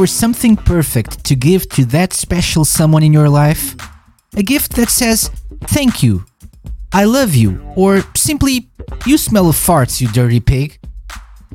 For 0.00 0.06
something 0.06 0.56
perfect 0.56 1.22
to 1.24 1.36
give 1.36 1.68
to 1.68 1.84
that 1.84 2.14
special 2.14 2.64
someone 2.64 3.02
in 3.02 3.12
your 3.12 3.28
life? 3.28 3.76
A 4.34 4.42
gift 4.42 4.76
that 4.76 4.88
says, 4.88 5.30
Thank 5.64 6.02
you, 6.02 6.24
I 6.90 7.04
love 7.04 7.34
you, 7.34 7.60
or 7.76 8.00
simply, 8.16 8.70
You 9.04 9.18
smell 9.18 9.50
of 9.50 9.56
farts, 9.56 10.00
you 10.00 10.08
dirty 10.08 10.40
pig. 10.40 10.78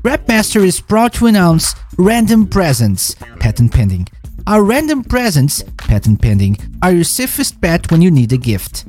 Rapmaster 0.01 0.63
is 0.63 0.79
proud 0.79 1.13
to 1.13 1.25
announce 1.25 1.73
Random 1.97 2.45
Presents, 2.45 3.15
patent 3.39 3.73
pending. 3.73 4.09
Our 4.45 4.61
random 4.61 5.03
presents, 5.03 5.63
patent 5.77 6.21
pending, 6.21 6.59
are 6.83 6.91
your 6.91 7.03
safest 7.03 7.59
bet 7.59 7.89
when 7.89 8.03
you 8.03 8.11
need 8.11 8.31
a 8.31 8.37
gift. 8.37 8.85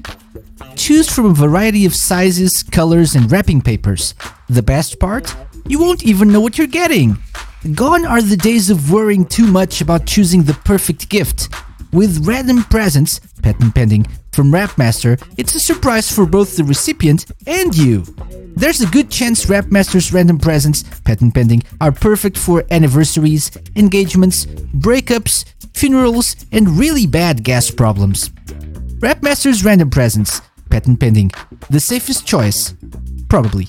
Choose 0.76 1.08
from 1.08 1.24
a 1.24 1.32
variety 1.46 1.86
of 1.86 1.94
sizes, 1.94 2.62
colors, 2.62 3.14
and 3.14 3.32
wrapping 3.32 3.62
papers. 3.62 4.14
The 4.50 4.62
best 4.62 5.00
part? 5.00 5.34
you 5.68 5.78
won't 5.78 6.04
even 6.04 6.28
know 6.28 6.40
what 6.40 6.58
you're 6.58 6.66
getting. 6.66 7.18
Gone 7.74 8.06
are 8.06 8.22
the 8.22 8.36
days 8.36 8.70
of 8.70 8.92
worrying 8.92 9.24
too 9.24 9.46
much 9.46 9.80
about 9.80 10.06
choosing 10.06 10.44
the 10.44 10.54
perfect 10.64 11.08
gift. 11.08 11.48
With 11.92 12.26
random 12.26 12.62
presents, 12.64 13.18
patent 13.42 13.74
pending, 13.74 14.06
from 14.30 14.52
Rapmaster, 14.52 15.20
it's 15.36 15.54
a 15.54 15.60
surprise 15.60 16.12
for 16.12 16.26
both 16.26 16.56
the 16.56 16.62
recipient 16.62 17.26
and 17.46 17.76
you. 17.76 18.04
There's 18.54 18.82
a 18.82 18.86
good 18.86 19.10
chance 19.10 19.46
Rapmaster's 19.46 20.12
random 20.12 20.38
presents, 20.38 20.84
patent 21.00 21.34
pending, 21.34 21.64
are 21.80 21.90
perfect 21.90 22.38
for 22.38 22.64
anniversaries, 22.70 23.50
engagements, 23.74 24.46
breakups, 24.46 25.44
funerals, 25.74 26.36
and 26.52 26.78
really 26.78 27.06
bad 27.06 27.42
gas 27.42 27.70
problems. 27.70 28.28
Rapmaster's 29.00 29.64
random 29.64 29.90
presents, 29.90 30.40
patent 30.70 31.00
pending, 31.00 31.32
the 31.68 31.80
safest 31.80 32.26
choice, 32.26 32.74
probably. 33.28 33.66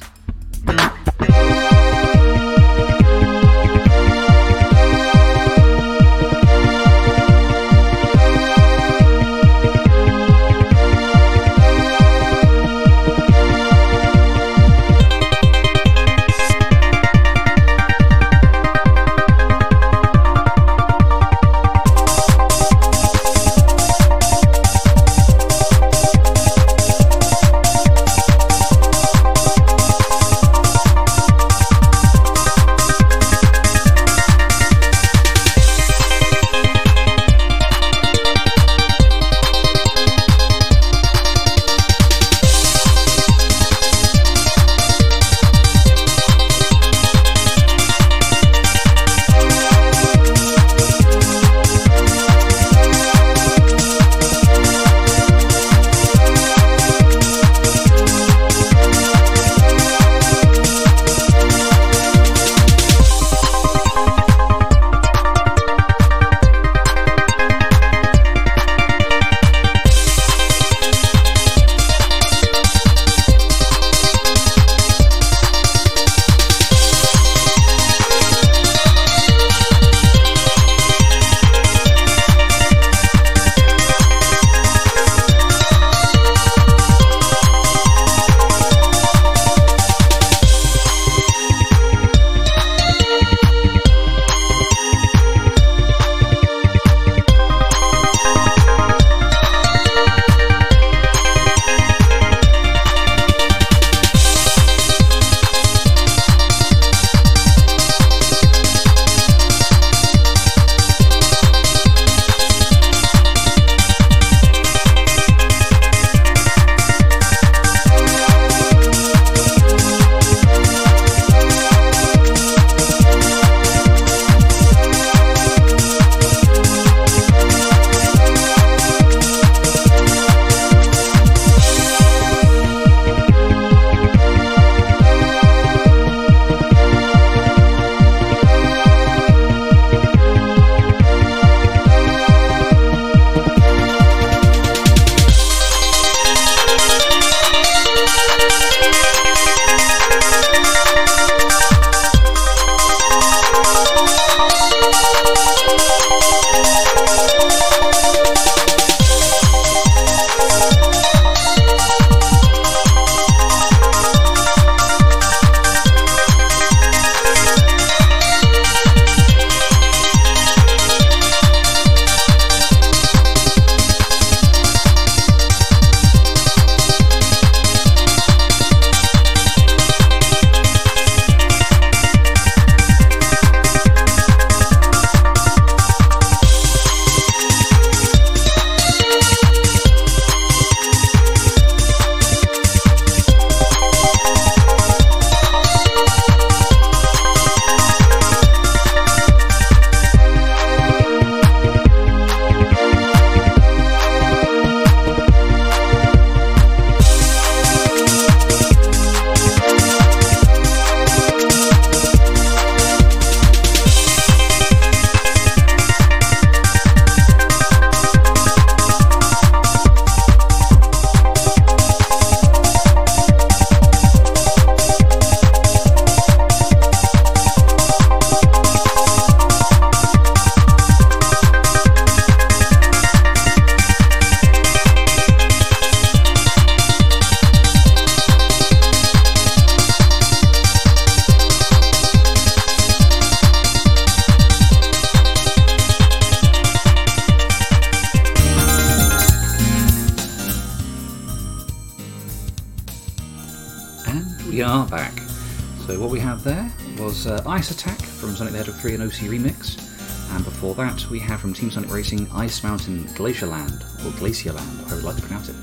Was 257.18 257.26
uh, 257.26 257.42
Ice 257.48 257.72
Attack 257.72 258.00
from 258.00 258.36
Sonic 258.36 258.54
the 258.54 258.60
Hedgehog 258.60 258.80
3 258.80 258.94
and 258.94 259.04
OC 259.04 259.32
ReMix, 259.32 260.36
and 260.36 260.46
before 260.46 260.76
that 260.76 261.10
we 261.10 261.18
had 261.18 261.40
from 261.40 261.52
Team 261.52 261.72
Sonic 261.72 261.92
Racing 261.92 262.30
Ice 262.32 262.62
Mountain 262.62 263.06
Glacierland, 263.16 263.82
or 264.06 264.12
Glacierland, 264.20 264.92
I 264.92 264.94
would 264.94 265.04
like 265.04 265.16
to 265.16 265.24
pronounce 265.24 265.50
it. 265.50 265.56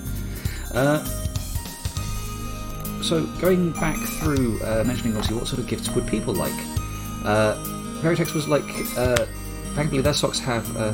Uh, 0.74 1.04
so 3.04 3.24
going 3.40 3.70
back 3.74 3.96
through 4.18 4.60
uh, 4.64 4.82
mentioning 4.84 5.12
obviously 5.12 5.36
what 5.36 5.46
sort 5.46 5.60
of 5.60 5.68
gifts 5.68 5.88
would 5.90 6.08
people 6.08 6.34
like. 6.34 6.50
Uh, 7.24 7.54
Veritex 8.02 8.34
was 8.34 8.48
like, 8.48 8.64
uh, 8.98 9.24
thankfully 9.76 10.02
their 10.02 10.12
socks 10.12 10.40
have 10.40 10.76
uh, 10.76 10.92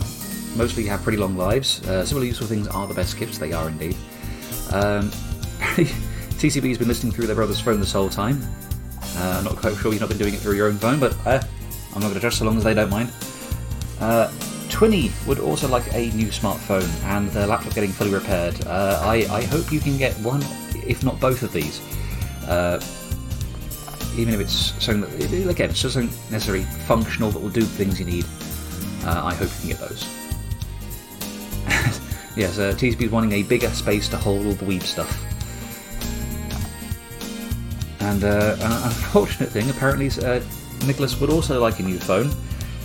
mostly 0.57 0.85
have 0.85 1.01
pretty 1.03 1.17
long 1.17 1.39
lives. 1.39 1.83
Uh, 1.89 2.05
useful 2.27 2.47
things 2.47 2.69
are 2.69 2.87
the 2.87 2.93
best 2.93 3.17
gifts. 3.19 3.39
They 3.39 3.55
are 3.55 3.69
indeed. 3.69 3.97
Um, 4.73 5.09
TCB's 6.37 6.77
been 6.77 6.89
listening 6.89 7.15
through 7.15 7.29
their 7.29 7.37
brother's 7.37 7.61
phone 7.61 7.81
this 7.81 7.93
whole 7.93 8.11
time. 8.11 8.43
Uh, 9.21 9.37
I'm 9.37 9.45
not 9.45 9.57
quite 9.57 9.77
sure 9.77 9.93
you've 9.93 10.01
not 10.01 10.09
been 10.09 10.17
doing 10.17 10.33
it 10.33 10.41
through 10.41 10.55
your 10.55 10.69
own 10.69 10.79
phone, 10.79 10.99
but 10.99 11.15
uh, 11.27 11.43
I'm 11.95 12.01
not 12.01 12.09
going 12.09 12.15
to 12.15 12.21
judge 12.21 12.37
so 12.37 12.47
long 12.47 12.57
as 12.57 12.65
they 12.65 12.73
don't 12.73 12.89
mind. 12.89 13.11
Uh, 14.01 14.31
Twinny 14.69 15.11
would 15.27 15.39
also 15.39 15.69
like 15.69 15.93
a 15.93 16.11
new 16.13 16.29
smartphone 16.29 16.89
and 17.05 17.29
their 17.29 17.47
laptop 17.47 17.75
getting 17.75 17.91
fully 17.91 18.15
repaired. 18.15 18.67
Uh, 18.67 18.99
I, 19.05 19.27
I 19.31 19.43
hope 19.43 19.71
you 19.71 19.79
can 19.79 19.99
get 19.99 20.15
one, 20.21 20.41
if 20.87 21.05
not 21.05 21.21
both 21.21 21.43
of 21.43 21.53
these. 21.53 21.83
Uh, 22.49 22.81
even 24.17 24.33
if 24.33 24.41
it's 24.41 24.73
something 24.83 25.03
that, 25.03 25.51
again, 25.51 25.69
it's 25.69 25.83
just 25.83 25.95
something 25.95 26.11
necessarily 26.31 26.65
functional 26.87 27.31
that 27.31 27.41
will 27.41 27.51
do 27.51 27.61
the 27.61 27.67
things 27.67 28.01
you 28.01 28.07
need. 28.07 28.25
Uh, 29.05 29.21
I 29.23 29.35
hope 29.35 29.51
you 29.51 29.61
can 29.61 29.69
get 29.69 29.81
those. 29.81 30.05
yes, 32.37 32.59
uh, 32.59 32.73
TCB's 32.73 33.11
wanting 33.11 33.33
a 33.33 33.43
bigger 33.43 33.69
space 33.69 34.09
to 34.09 34.17
hold 34.17 34.47
all 34.47 34.53
the 34.53 34.65
weeb 34.65 34.83
stuff. 34.83 35.25
And 38.11 38.25
uh, 38.25 38.57
an 38.59 38.73
unfortunate 38.73 39.51
thing, 39.51 39.71
apparently, 39.71 40.09
uh, 40.25 40.41
Nicholas 40.85 41.21
would 41.21 41.31
also 41.31 41.61
like 41.61 41.79
a 41.79 41.83
new 41.85 41.97
phone 41.99 42.29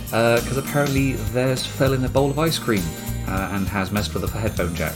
because 0.04 0.56
apparently 0.56 1.14
theirs 1.34 1.66
fell 1.66 1.94
in 1.94 2.04
a 2.04 2.08
bowl 2.08 2.30
of 2.30 2.38
ice 2.38 2.60
cream 2.60 2.84
uh, 3.26 3.50
and 3.52 3.66
has 3.66 3.90
messed 3.90 4.14
with 4.14 4.22
the 4.22 4.38
headphone 4.38 4.72
jack, 4.76 4.94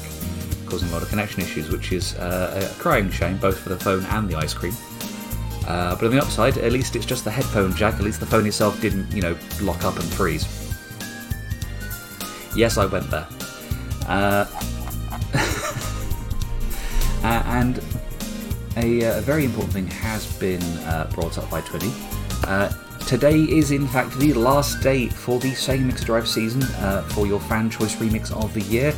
causing 0.67 0.89
a 0.89 0.93
lot 0.93 1.03
of 1.03 1.09
connection 1.09 1.43
issues, 1.43 1.69
which 1.69 1.91
is 1.91 2.15
uh, 2.15 2.71
a 2.73 2.81
crying 2.81 3.11
shame 3.11 3.39
both 3.39 3.59
for 3.59 3.71
the 3.71 3.77
phone 3.77 4.05
and 4.05 4.29
the 4.29 4.37
ice 4.37 4.55
cream. 4.55 4.73
Uh, 5.67 5.97
but 5.97 6.05
on 6.05 6.13
the 6.13 6.23
upside, 6.23 6.57
at 6.59 6.71
least 6.71 6.95
it's 6.95 7.07
just 7.07 7.25
the 7.25 7.31
headphone 7.31 7.75
jack. 7.75 7.95
At 7.95 8.03
least 8.03 8.21
the 8.21 8.27
phone 8.27 8.47
itself 8.47 8.81
didn't, 8.81 9.11
you 9.11 9.23
know, 9.23 9.37
lock 9.61 9.83
up 9.83 9.97
and 9.97 10.05
freeze. 10.05 10.47
Yes, 12.55 12.79
I 12.79 12.87
went 12.87 13.11
there. 13.11 13.27
Uh, 14.07 14.47
uh, 17.25 17.43
and 17.47 17.83
a, 18.83 19.05
uh, 19.05 19.19
a 19.19 19.21
very 19.21 19.45
important 19.45 19.73
thing 19.73 19.87
has 19.87 20.27
been 20.39 20.63
uh, 20.63 21.11
brought 21.15 21.39
up 21.39 21.49
by 21.51 21.61
Twinny. 21.61 21.93
Uh, 22.47 22.73
today 23.07 23.39
is, 23.39 23.71
in 23.71 23.87
fact, 23.87 24.19
the 24.19 24.33
last 24.33 24.83
day 24.83 25.09
for 25.09 25.39
the 25.39 25.51
Sega 25.53 25.85
Mix 25.85 26.05
Drive 26.05 26.27
season 26.27 26.63
uh, 26.63 27.03
for 27.11 27.27
your 27.27 27.41
fan 27.41 27.71
choice 27.71 27.97
remix 27.97 28.33
of 28.33 28.53
the 28.55 28.63
year. 28.63 28.95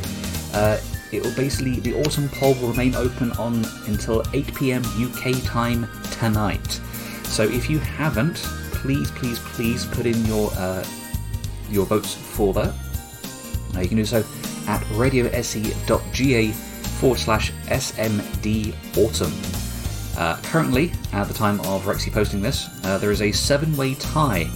Uh, 0.53 0.79
it 1.11 1.23
will 1.23 1.35
basically, 1.35 1.79
the 1.79 1.93
autumn 2.01 2.29
poll 2.29 2.53
will 2.55 2.69
remain 2.69 2.95
open 2.95 3.31
on 3.33 3.63
until 3.87 4.23
8 4.33 4.55
pm 4.55 4.83
UK 4.97 5.43
time 5.43 5.87
tonight. 6.11 6.79
So 7.25 7.43
if 7.43 7.69
you 7.69 7.79
haven't, 7.79 8.37
please, 8.71 9.11
please, 9.11 9.39
please 9.39 9.85
put 9.85 10.05
in 10.05 10.25
your 10.25 10.51
uh, 10.53 10.85
your 11.69 11.85
votes 11.85 12.13
for 12.13 12.53
that. 12.53 12.73
You 13.79 13.87
can 13.87 13.97
do 13.97 14.05
so 14.05 14.19
at 14.67 14.81
radiose.ga 14.91 16.51
forward 16.51 17.19
slash 17.19 17.51
SMD 17.67 18.75
autumn. 18.97 19.62
Uh, 20.17 20.37
currently, 20.43 20.91
at 21.11 21.27
the 21.27 21.33
time 21.33 21.59
of 21.61 21.83
Rexy 21.83 22.11
posting 22.11 22.41
this, 22.41 22.69
uh, 22.83 22.97
there 22.97 23.11
is 23.11 23.21
a 23.21 23.31
seven 23.31 23.75
way 23.75 23.95
tie, 23.95 24.49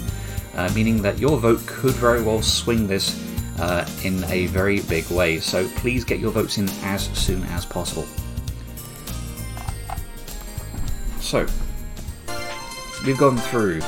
uh, 0.55 0.71
meaning 0.75 1.01
that 1.01 1.17
your 1.17 1.37
vote 1.37 1.65
could 1.65 1.93
very 1.93 2.21
well 2.21 2.41
swing 2.41 2.87
this 2.87 3.23
uh, 3.59 3.87
in 4.03 4.23
a 4.25 4.47
very 4.47 4.81
big 4.81 5.09
way. 5.09 5.39
So 5.39 5.67
please 5.77 6.03
get 6.03 6.19
your 6.19 6.31
votes 6.31 6.57
in 6.57 6.69
as 6.83 7.05
soon 7.17 7.43
as 7.45 7.65
possible. 7.65 8.05
So, 11.19 11.45
we've 13.05 13.17
gone 13.17 13.37
through 13.37 13.81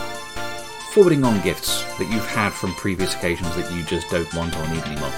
forwarding 0.91 1.23
on 1.23 1.39
gifts 1.41 1.83
that 1.97 2.11
you've 2.11 2.25
had 2.25 2.51
from 2.51 2.73
previous 2.73 3.13
occasions 3.13 3.55
that 3.55 3.71
you 3.71 3.83
just 3.83 4.09
don't 4.09 4.31
want 4.33 4.57
or 4.57 4.67
need 4.69 4.83
anymore. 4.83 5.11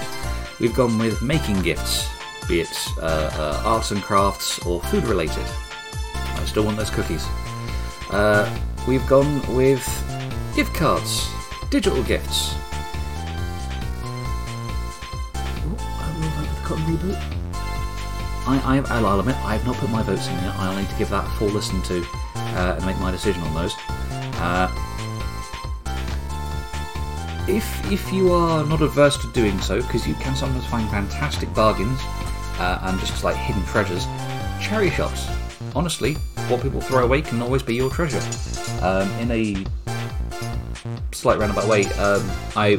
We've 0.60 0.74
gone 0.74 0.98
with 0.98 1.22
making 1.22 1.62
gifts, 1.62 2.08
be 2.46 2.60
it 2.60 2.88
uh, 2.98 3.30
uh, 3.32 3.62
arts 3.64 3.90
and 3.90 4.02
crafts 4.02 4.64
or 4.66 4.82
food 4.82 5.04
related. 5.04 5.46
I 6.42 6.44
still 6.44 6.64
want 6.64 6.76
those 6.76 6.90
cookies. 6.90 7.24
Uh, 8.10 8.44
we've 8.88 9.06
gone 9.06 9.40
with 9.54 9.82
gift 10.56 10.74
cards, 10.74 11.28
digital 11.70 12.02
gifts. 12.02 12.54
Ooh, 15.64 15.76
I 15.78 16.12
will 16.18 16.76
reboot. 16.78 17.16
I, 18.44 18.60
I, 18.64 18.98
I'll 18.98 19.20
admit, 19.20 19.36
I 19.36 19.56
have 19.56 19.64
not 19.64 19.76
put 19.76 19.88
my 19.90 20.02
votes 20.02 20.26
in 20.26 20.34
yet. 20.34 20.54
I'll 20.56 20.76
need 20.76 20.88
to 20.88 20.96
give 20.96 21.10
that 21.10 21.24
a 21.24 21.30
full 21.36 21.48
listen 21.48 21.80
to 21.82 22.04
uh, 22.34 22.74
and 22.76 22.84
make 22.84 22.98
my 22.98 23.12
decision 23.12 23.40
on 23.42 23.54
those. 23.54 23.74
Uh, 24.40 24.68
if 27.48 27.90
if 27.90 28.12
you 28.12 28.32
are 28.32 28.64
not 28.64 28.82
averse 28.82 29.16
to 29.18 29.28
doing 29.28 29.60
so, 29.60 29.80
because 29.80 30.08
you 30.08 30.14
can 30.14 30.34
sometimes 30.34 30.66
find 30.66 30.88
fantastic 30.90 31.54
bargains 31.54 32.00
uh, 32.58 32.80
and 32.82 32.98
just 32.98 33.22
like 33.22 33.36
hidden 33.36 33.64
treasures, 33.64 34.06
cherry 34.60 34.90
shops. 34.90 35.28
Honestly, 35.74 36.14
what 36.48 36.62
people 36.62 36.80
throw 36.80 37.04
away 37.04 37.22
can 37.22 37.40
always 37.40 37.62
be 37.62 37.74
your 37.74 37.90
treasure. 37.90 38.20
Um, 38.82 39.10
in 39.20 39.30
a 39.30 39.64
slight 41.12 41.38
roundabout 41.38 41.66
way, 41.66 41.84
um, 41.94 42.22
I 42.56 42.76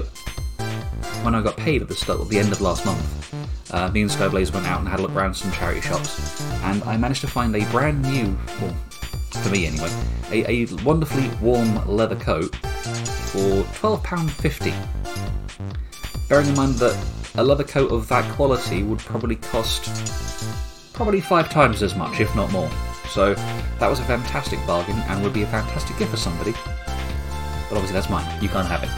when 1.23 1.33
I 1.33 1.41
got 1.41 1.55
paid 1.57 1.81
at 1.81 1.87
the 1.87 1.95
start, 1.95 2.19
at 2.19 2.27
the 2.27 2.37
end 2.37 2.51
of 2.51 2.61
last 2.61 2.85
month, 2.85 3.71
uh, 3.73 3.89
me 3.91 4.01
and 4.01 4.11
Skyblaze 4.11 4.53
went 4.53 4.67
out 4.67 4.79
and 4.79 4.87
had 4.89 4.99
a 4.99 5.01
look 5.01 5.15
around 5.15 5.33
some 5.33 5.51
charity 5.51 5.81
shops, 5.81 6.41
and 6.63 6.83
I 6.83 6.97
managed 6.97 7.21
to 7.21 7.27
find 7.27 7.55
a 7.55 7.65
brand 7.71 8.01
new, 8.01 8.37
well, 8.61 8.75
for 9.41 9.49
me 9.49 9.65
anyway, 9.65 9.89
a, 10.31 10.45
a 10.51 10.65
wonderfully 10.83 11.29
warm 11.41 11.87
leather 11.87 12.17
coat 12.17 12.55
for 12.55 13.63
£12.50. 13.63 14.73
Bearing 16.29 16.47
in 16.47 16.55
mind 16.55 16.75
that 16.75 16.95
a 17.35 17.43
leather 17.43 17.63
coat 17.63 17.91
of 17.91 18.07
that 18.09 18.29
quality 18.33 18.83
would 18.83 18.99
probably 18.99 19.37
cost 19.37 19.85
probably 20.93 21.21
five 21.21 21.49
times 21.49 21.81
as 21.81 21.95
much, 21.95 22.19
if 22.19 22.33
not 22.35 22.51
more. 22.51 22.69
So 23.09 23.33
that 23.79 23.87
was 23.89 23.99
a 23.99 24.03
fantastic 24.03 24.65
bargain 24.65 24.97
and 25.07 25.23
would 25.23 25.33
be 25.33 25.43
a 25.43 25.47
fantastic 25.47 25.97
gift 25.97 26.11
for 26.11 26.17
somebody. 26.17 26.53
But 26.53 27.77
obviously 27.77 27.93
that's 27.93 28.09
mine. 28.09 28.25
You 28.41 28.49
can't 28.49 28.67
have 28.67 28.83
it. 28.83 28.89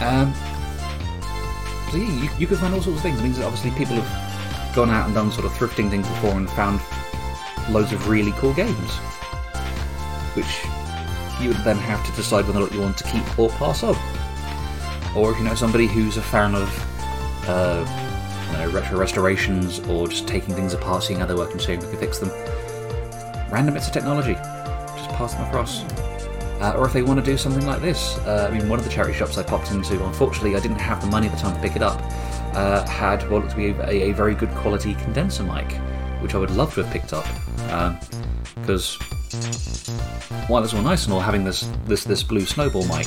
Um, 0.00 0.32
so 1.90 1.96
yeah, 1.98 2.22
you, 2.22 2.30
you 2.38 2.46
can 2.46 2.56
find 2.56 2.72
all 2.72 2.80
sorts 2.80 2.98
of 2.98 3.02
things. 3.02 3.20
Means 3.22 3.38
that 3.38 3.44
obviously 3.44 3.70
people 3.72 3.96
have 3.96 4.74
gone 4.74 4.90
out 4.90 5.06
and 5.06 5.14
done 5.14 5.32
sort 5.32 5.44
of 5.44 5.52
thrifting 5.52 5.90
things 5.90 6.06
before 6.08 6.32
and 6.32 6.48
found 6.50 6.80
loads 7.68 7.92
of 7.92 8.08
really 8.08 8.32
cool 8.32 8.54
games, 8.54 8.94
which 10.34 10.64
you 11.40 11.48
would 11.48 11.64
then 11.64 11.76
have 11.76 12.04
to 12.06 12.12
decide 12.12 12.46
whether 12.46 12.58
or 12.58 12.62
not 12.62 12.72
you 12.72 12.80
want 12.80 12.96
to 12.98 13.04
keep 13.04 13.38
or 13.38 13.48
pass 13.50 13.82
on. 13.82 13.96
Or 15.16 15.32
if 15.32 15.38
you 15.38 15.44
know 15.44 15.54
somebody 15.54 15.86
who's 15.86 16.16
a 16.16 16.22
fan 16.22 16.54
of 16.54 16.68
uh, 17.48 18.07
know, 18.52 18.70
retro 18.70 18.98
restorations 18.98 19.80
or 19.80 20.08
just 20.08 20.26
taking 20.26 20.54
things 20.54 20.74
apart, 20.74 21.02
seeing 21.02 21.20
how 21.20 21.26
they 21.26 21.34
work 21.34 21.52
and 21.52 21.60
seeing 21.60 21.78
if 21.78 21.84
we 21.84 21.90
can 21.92 22.00
fix 22.00 22.18
them, 22.18 22.30
random 23.50 23.74
bits 23.74 23.86
of 23.86 23.92
technology, 23.92 24.34
just 24.34 25.10
pass 25.10 25.34
them 25.34 25.46
across. 25.46 25.82
Uh, 26.60 26.74
or 26.76 26.86
if 26.86 26.92
they 26.92 27.02
want 27.02 27.24
to 27.24 27.24
do 27.24 27.36
something 27.36 27.64
like 27.66 27.80
this. 27.80 28.18
Uh, 28.18 28.48
I 28.50 28.56
mean, 28.56 28.68
one 28.68 28.80
of 28.80 28.84
the 28.84 28.90
charity 28.90 29.16
shops 29.16 29.38
I 29.38 29.44
popped 29.44 29.70
into, 29.70 30.04
unfortunately, 30.04 30.56
I 30.56 30.60
didn't 30.60 30.80
have 30.80 31.00
the 31.00 31.06
money 31.06 31.28
at 31.28 31.32
the 31.32 31.38
time 31.38 31.54
to 31.54 31.62
pick 31.62 31.76
it 31.76 31.82
up, 31.82 32.00
uh, 32.54 32.84
had 32.86 33.22
what 33.30 33.42
looked 33.42 33.50
to 33.50 33.56
be 33.56 33.68
a, 33.68 34.10
a 34.10 34.12
very 34.12 34.34
good 34.34 34.50
quality 34.50 34.94
condenser 34.94 35.44
mic, 35.44 35.70
which 36.20 36.34
I 36.34 36.38
would 36.38 36.50
love 36.50 36.74
to 36.74 36.82
have 36.82 36.92
picked 36.92 37.12
up. 37.12 37.26
Because 38.56 38.98
while 40.48 40.64
it's 40.64 40.72
all 40.72 40.82
nice 40.82 41.04
and 41.04 41.12
all 41.12 41.20
having 41.20 41.44
this 41.44 41.68
this 41.86 42.04
this 42.04 42.22
blue 42.22 42.46
snowball 42.46 42.84
mic, 42.86 43.06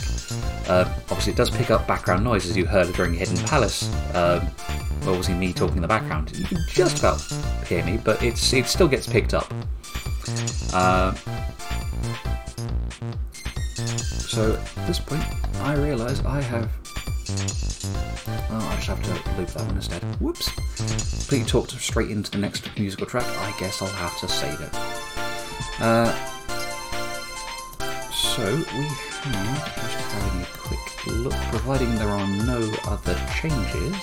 uh, 0.68 0.86
obviously 1.10 1.34
it 1.34 1.36
does 1.36 1.50
pick 1.50 1.72
up 1.72 1.88
background 1.88 2.24
noise 2.24 2.46
as 2.48 2.56
you 2.56 2.66
heard 2.66 2.94
during 2.94 3.14
Hidden 3.14 3.38
Palace. 3.46 3.92
Um, 4.16 4.48
obviously, 5.02 5.34
me 5.34 5.54
talking 5.54 5.78
in 5.78 5.82
the 5.82 5.88
background, 5.88 6.32
you 6.38 6.46
can 6.46 6.64
just 6.68 7.00
about 7.00 7.22
hear 7.68 7.84
me, 7.84 7.98
but 7.98 8.22
it's 8.22 8.54
it 8.54 8.68
still 8.68 8.88
gets 8.88 9.08
picked 9.08 9.34
up. 9.34 9.52
Uh, 10.74 11.14
so 14.32 14.54
at 14.54 14.88
this 14.88 15.00
point, 15.00 15.24
I 15.62 15.74
realise 15.76 16.24
I 16.24 16.42
have. 16.42 16.70
Oh, 18.54 18.68
I 18.70 18.76
just 18.76 18.88
have 18.88 19.02
to 19.04 19.38
loop 19.40 19.50
that 19.50 19.66
one 19.66 19.76
instead. 19.76 20.04
Whoops! 20.22 20.50
Completely 21.22 21.48
talked 21.48 21.72
straight 21.72 22.12
into 22.12 22.30
the 22.30 22.38
next 22.38 22.70
musical 22.78 23.08
track. 23.08 23.26
I 23.26 23.54
guess 23.60 23.82
I'll 23.82 23.88
have 23.88 24.20
to 24.20 24.28
save 24.28 24.60
it. 24.60 25.11
Uh, 25.80 26.14
so 28.12 28.44
we 28.56 28.84
have 28.84 29.76
just 29.76 30.12
having 30.12 30.42
a 30.42 30.46
quick 30.58 31.08
look, 31.08 31.34
providing 31.50 31.96
there 31.96 32.10
are 32.10 32.28
no 32.28 32.60
other 32.88 33.16
changes. 33.40 33.96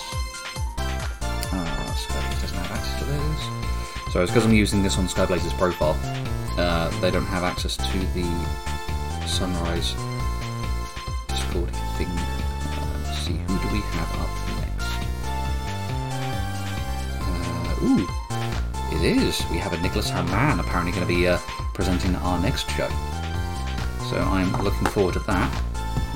Ah, 1.51 1.95
Skyblaze 1.97 2.41
doesn't 2.41 2.59
have 2.59 2.73
access 2.73 2.99
to 2.99 3.05
those. 3.05 4.13
So 4.13 4.23
it's 4.23 4.31
because 4.31 4.45
I'm 4.47 4.55
using 4.55 4.83
this 4.83 4.99
on 4.99 5.07
Skyblaze's 5.07 5.53
profile. 5.55 5.97
Uh, 6.59 6.91
they 7.01 7.11
don't 7.11 7.27
have 7.27 7.43
access 7.45 7.77
to 7.77 7.99
the 8.15 8.27
Sunrise 9.27 9.95
Discord 11.29 11.71
thing. 11.97 12.09
Uh, 12.09 13.03
let's 13.05 13.19
see, 13.19 13.35
who 13.35 13.59
do 13.59 13.69
we 13.73 13.81
have 13.81 14.11
up 14.21 14.31
next? 14.61 14.91
Uh, 17.21 17.85
ooh, 17.85 18.09
It 19.01 19.17
is. 19.17 19.45
We 19.51 19.59
have 19.59 19.73
a 19.73 19.81
Nicholas 19.81 20.11
Hamann 20.11 20.59
apparently 20.59 20.91
going 20.93 21.07
to 21.07 21.15
be 21.15 21.29
uh, 21.29 21.39
presenting 21.73 22.17
our 22.17 22.41
next 22.41 22.69
show. 22.71 22.89
So 24.11 24.17
I'm 24.17 24.51
looking 24.65 24.87
forward 24.89 25.15
to 25.15 25.21
that. 25.21 25.65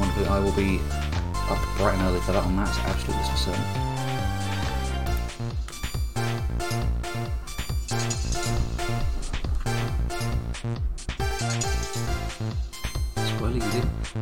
Wonderfully, 0.01 0.27
I 0.27 0.41
will 0.41 0.53
be 0.53 0.81
up 1.49 1.59
bright 1.77 1.95
and 1.95 2.03
early 2.03 2.21
for 2.21 2.33
that, 2.33 2.45
and 2.45 2.59
that's 2.59 2.77
absolutely 2.79 3.25
for 3.31 3.37
certain. 3.37 3.93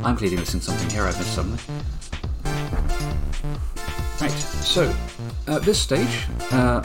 I'm 0.05 0.17
clearly 0.17 0.37
missing 0.37 0.61
something 0.61 0.89
here. 0.91 1.05
I've 1.05 1.19
missed 1.19 1.35
something. 1.35 1.75
Right. 4.21 4.31
So, 4.31 4.95
at 5.47 5.63
this 5.63 5.79
stage, 5.79 6.27
uh, 6.51 6.83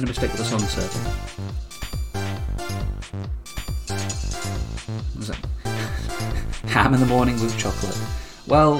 made 0.00 0.04
a 0.04 0.06
mistake 0.06 0.30
with 0.30 0.38
the 0.38 0.44
song 0.44 0.60
circle. 0.60 1.00
Was 5.16 5.26
that? 5.28 5.38
Ham 6.68 6.94
in 6.94 7.00
the 7.00 7.06
morning 7.06 7.34
with 7.40 7.58
chocolate. 7.58 7.98
Well, 8.46 8.76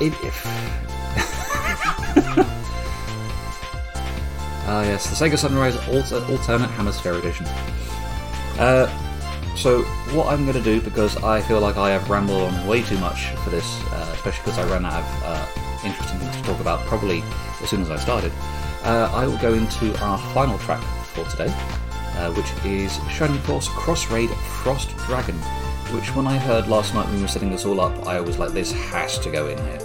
if. 0.00 0.14
if 0.24 0.42
Ah, 4.64 4.84
yes, 4.84 5.10
the 5.10 5.16
Sega 5.26 5.36
Sunrise 5.36 5.76
alter, 5.88 6.24
Alternate 6.32 6.70
Hemisphere 6.70 7.14
Edition. 7.14 7.44
Uh, 8.58 8.86
so, 9.56 9.82
what 10.14 10.28
I'm 10.28 10.44
going 10.46 10.56
to 10.56 10.62
do, 10.62 10.80
because 10.80 11.16
I 11.16 11.40
feel 11.42 11.58
like 11.60 11.76
I 11.76 11.90
have 11.90 12.08
rambled 12.08 12.42
on 12.42 12.64
way 12.66 12.82
too 12.82 12.96
much 12.98 13.26
for 13.44 13.50
this, 13.50 13.66
uh, 13.86 14.12
especially 14.14 14.44
because 14.44 14.58
I 14.60 14.64
ran 14.70 14.86
out 14.86 14.94
of 14.94 15.22
uh, 15.24 15.46
interesting 15.84 16.18
things 16.20 16.36
to 16.36 16.42
talk 16.44 16.60
about 16.60 16.78
probably 16.86 17.22
as 17.60 17.68
soon 17.68 17.82
as 17.82 17.90
I 17.90 17.96
started, 17.96 18.32
uh, 18.84 19.10
I 19.12 19.26
will 19.26 19.38
go 19.38 19.54
into 19.54 19.96
our 20.02 20.18
final 20.34 20.58
track 20.58 20.82
for 21.14 21.24
today, 21.26 21.52
uh, 22.16 22.32
which 22.32 22.50
is 22.64 22.98
Shining 23.10 23.38
Force 23.42 23.68
Cross 23.68 24.10
Raid 24.10 24.30
Frost 24.62 24.96
Dragon, 25.06 25.36
which 25.94 26.14
when 26.16 26.26
I 26.26 26.36
heard 26.38 26.66
last 26.68 26.94
night 26.94 27.06
when 27.06 27.16
we 27.16 27.22
were 27.22 27.28
setting 27.28 27.50
this 27.50 27.64
all 27.64 27.80
up, 27.80 28.06
I 28.06 28.20
was 28.20 28.38
like, 28.38 28.52
this 28.52 28.72
has 28.72 29.18
to 29.20 29.30
go 29.30 29.48
in 29.48 29.58
here. 29.58 29.80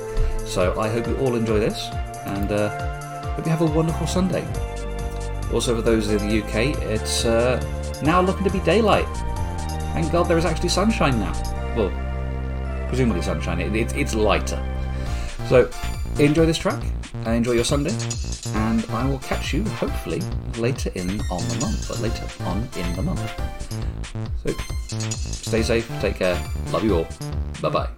So 0.45 0.79
I 0.79 0.89
hope 0.89 1.07
you 1.07 1.17
all 1.17 1.35
enjoy 1.35 1.59
this, 1.59 1.89
and 2.25 2.51
uh, 2.51 3.31
hope 3.33 3.45
you 3.45 3.51
have 3.51 3.61
a 3.61 3.65
wonderful 3.65 4.07
Sunday. 4.07 4.45
Also, 5.53 5.75
for 5.75 5.81
those 5.81 6.09
in 6.09 6.27
the 6.27 6.43
UK, 6.43 6.77
it's 6.83 7.23
uh, 7.25 7.61
now 8.03 8.21
looking 8.21 8.43
to 8.43 8.49
be 8.49 8.59
daylight. 8.61 9.07
Thank 9.93 10.11
God 10.11 10.23
there 10.23 10.37
is 10.37 10.45
actually 10.45 10.69
sunshine 10.69 11.19
now. 11.19 11.33
Well, 11.75 11.91
presumably 12.87 13.21
sunshine. 13.21 13.59
It, 13.59 13.75
it, 13.75 13.95
it's 13.95 14.13
lighter. 14.13 14.61
So, 15.47 15.69
enjoy 16.19 16.45
this 16.45 16.57
track. 16.57 16.83
Uh, 17.25 17.31
Enjoy 17.31 17.53
your 17.53 17.63
Sunday, 17.63 17.95
and 18.55 18.85
I 18.89 19.07
will 19.07 19.19
catch 19.19 19.53
you 19.53 19.63
hopefully 19.63 20.21
later 20.57 20.91
in 20.95 21.21
on 21.31 21.47
the 21.47 21.57
month, 21.61 21.87
but 21.87 21.99
later 21.99 22.27
on 22.45 22.67
in 22.77 22.95
the 22.95 23.01
month. 23.01 23.31
So, 24.45 24.53
stay 25.09 25.63
safe, 25.63 25.89
take 25.99 26.15
care, 26.15 26.41
love 26.71 26.83
you 26.83 26.97
all, 26.97 27.07
bye 27.61 27.69
bye. 27.69 27.89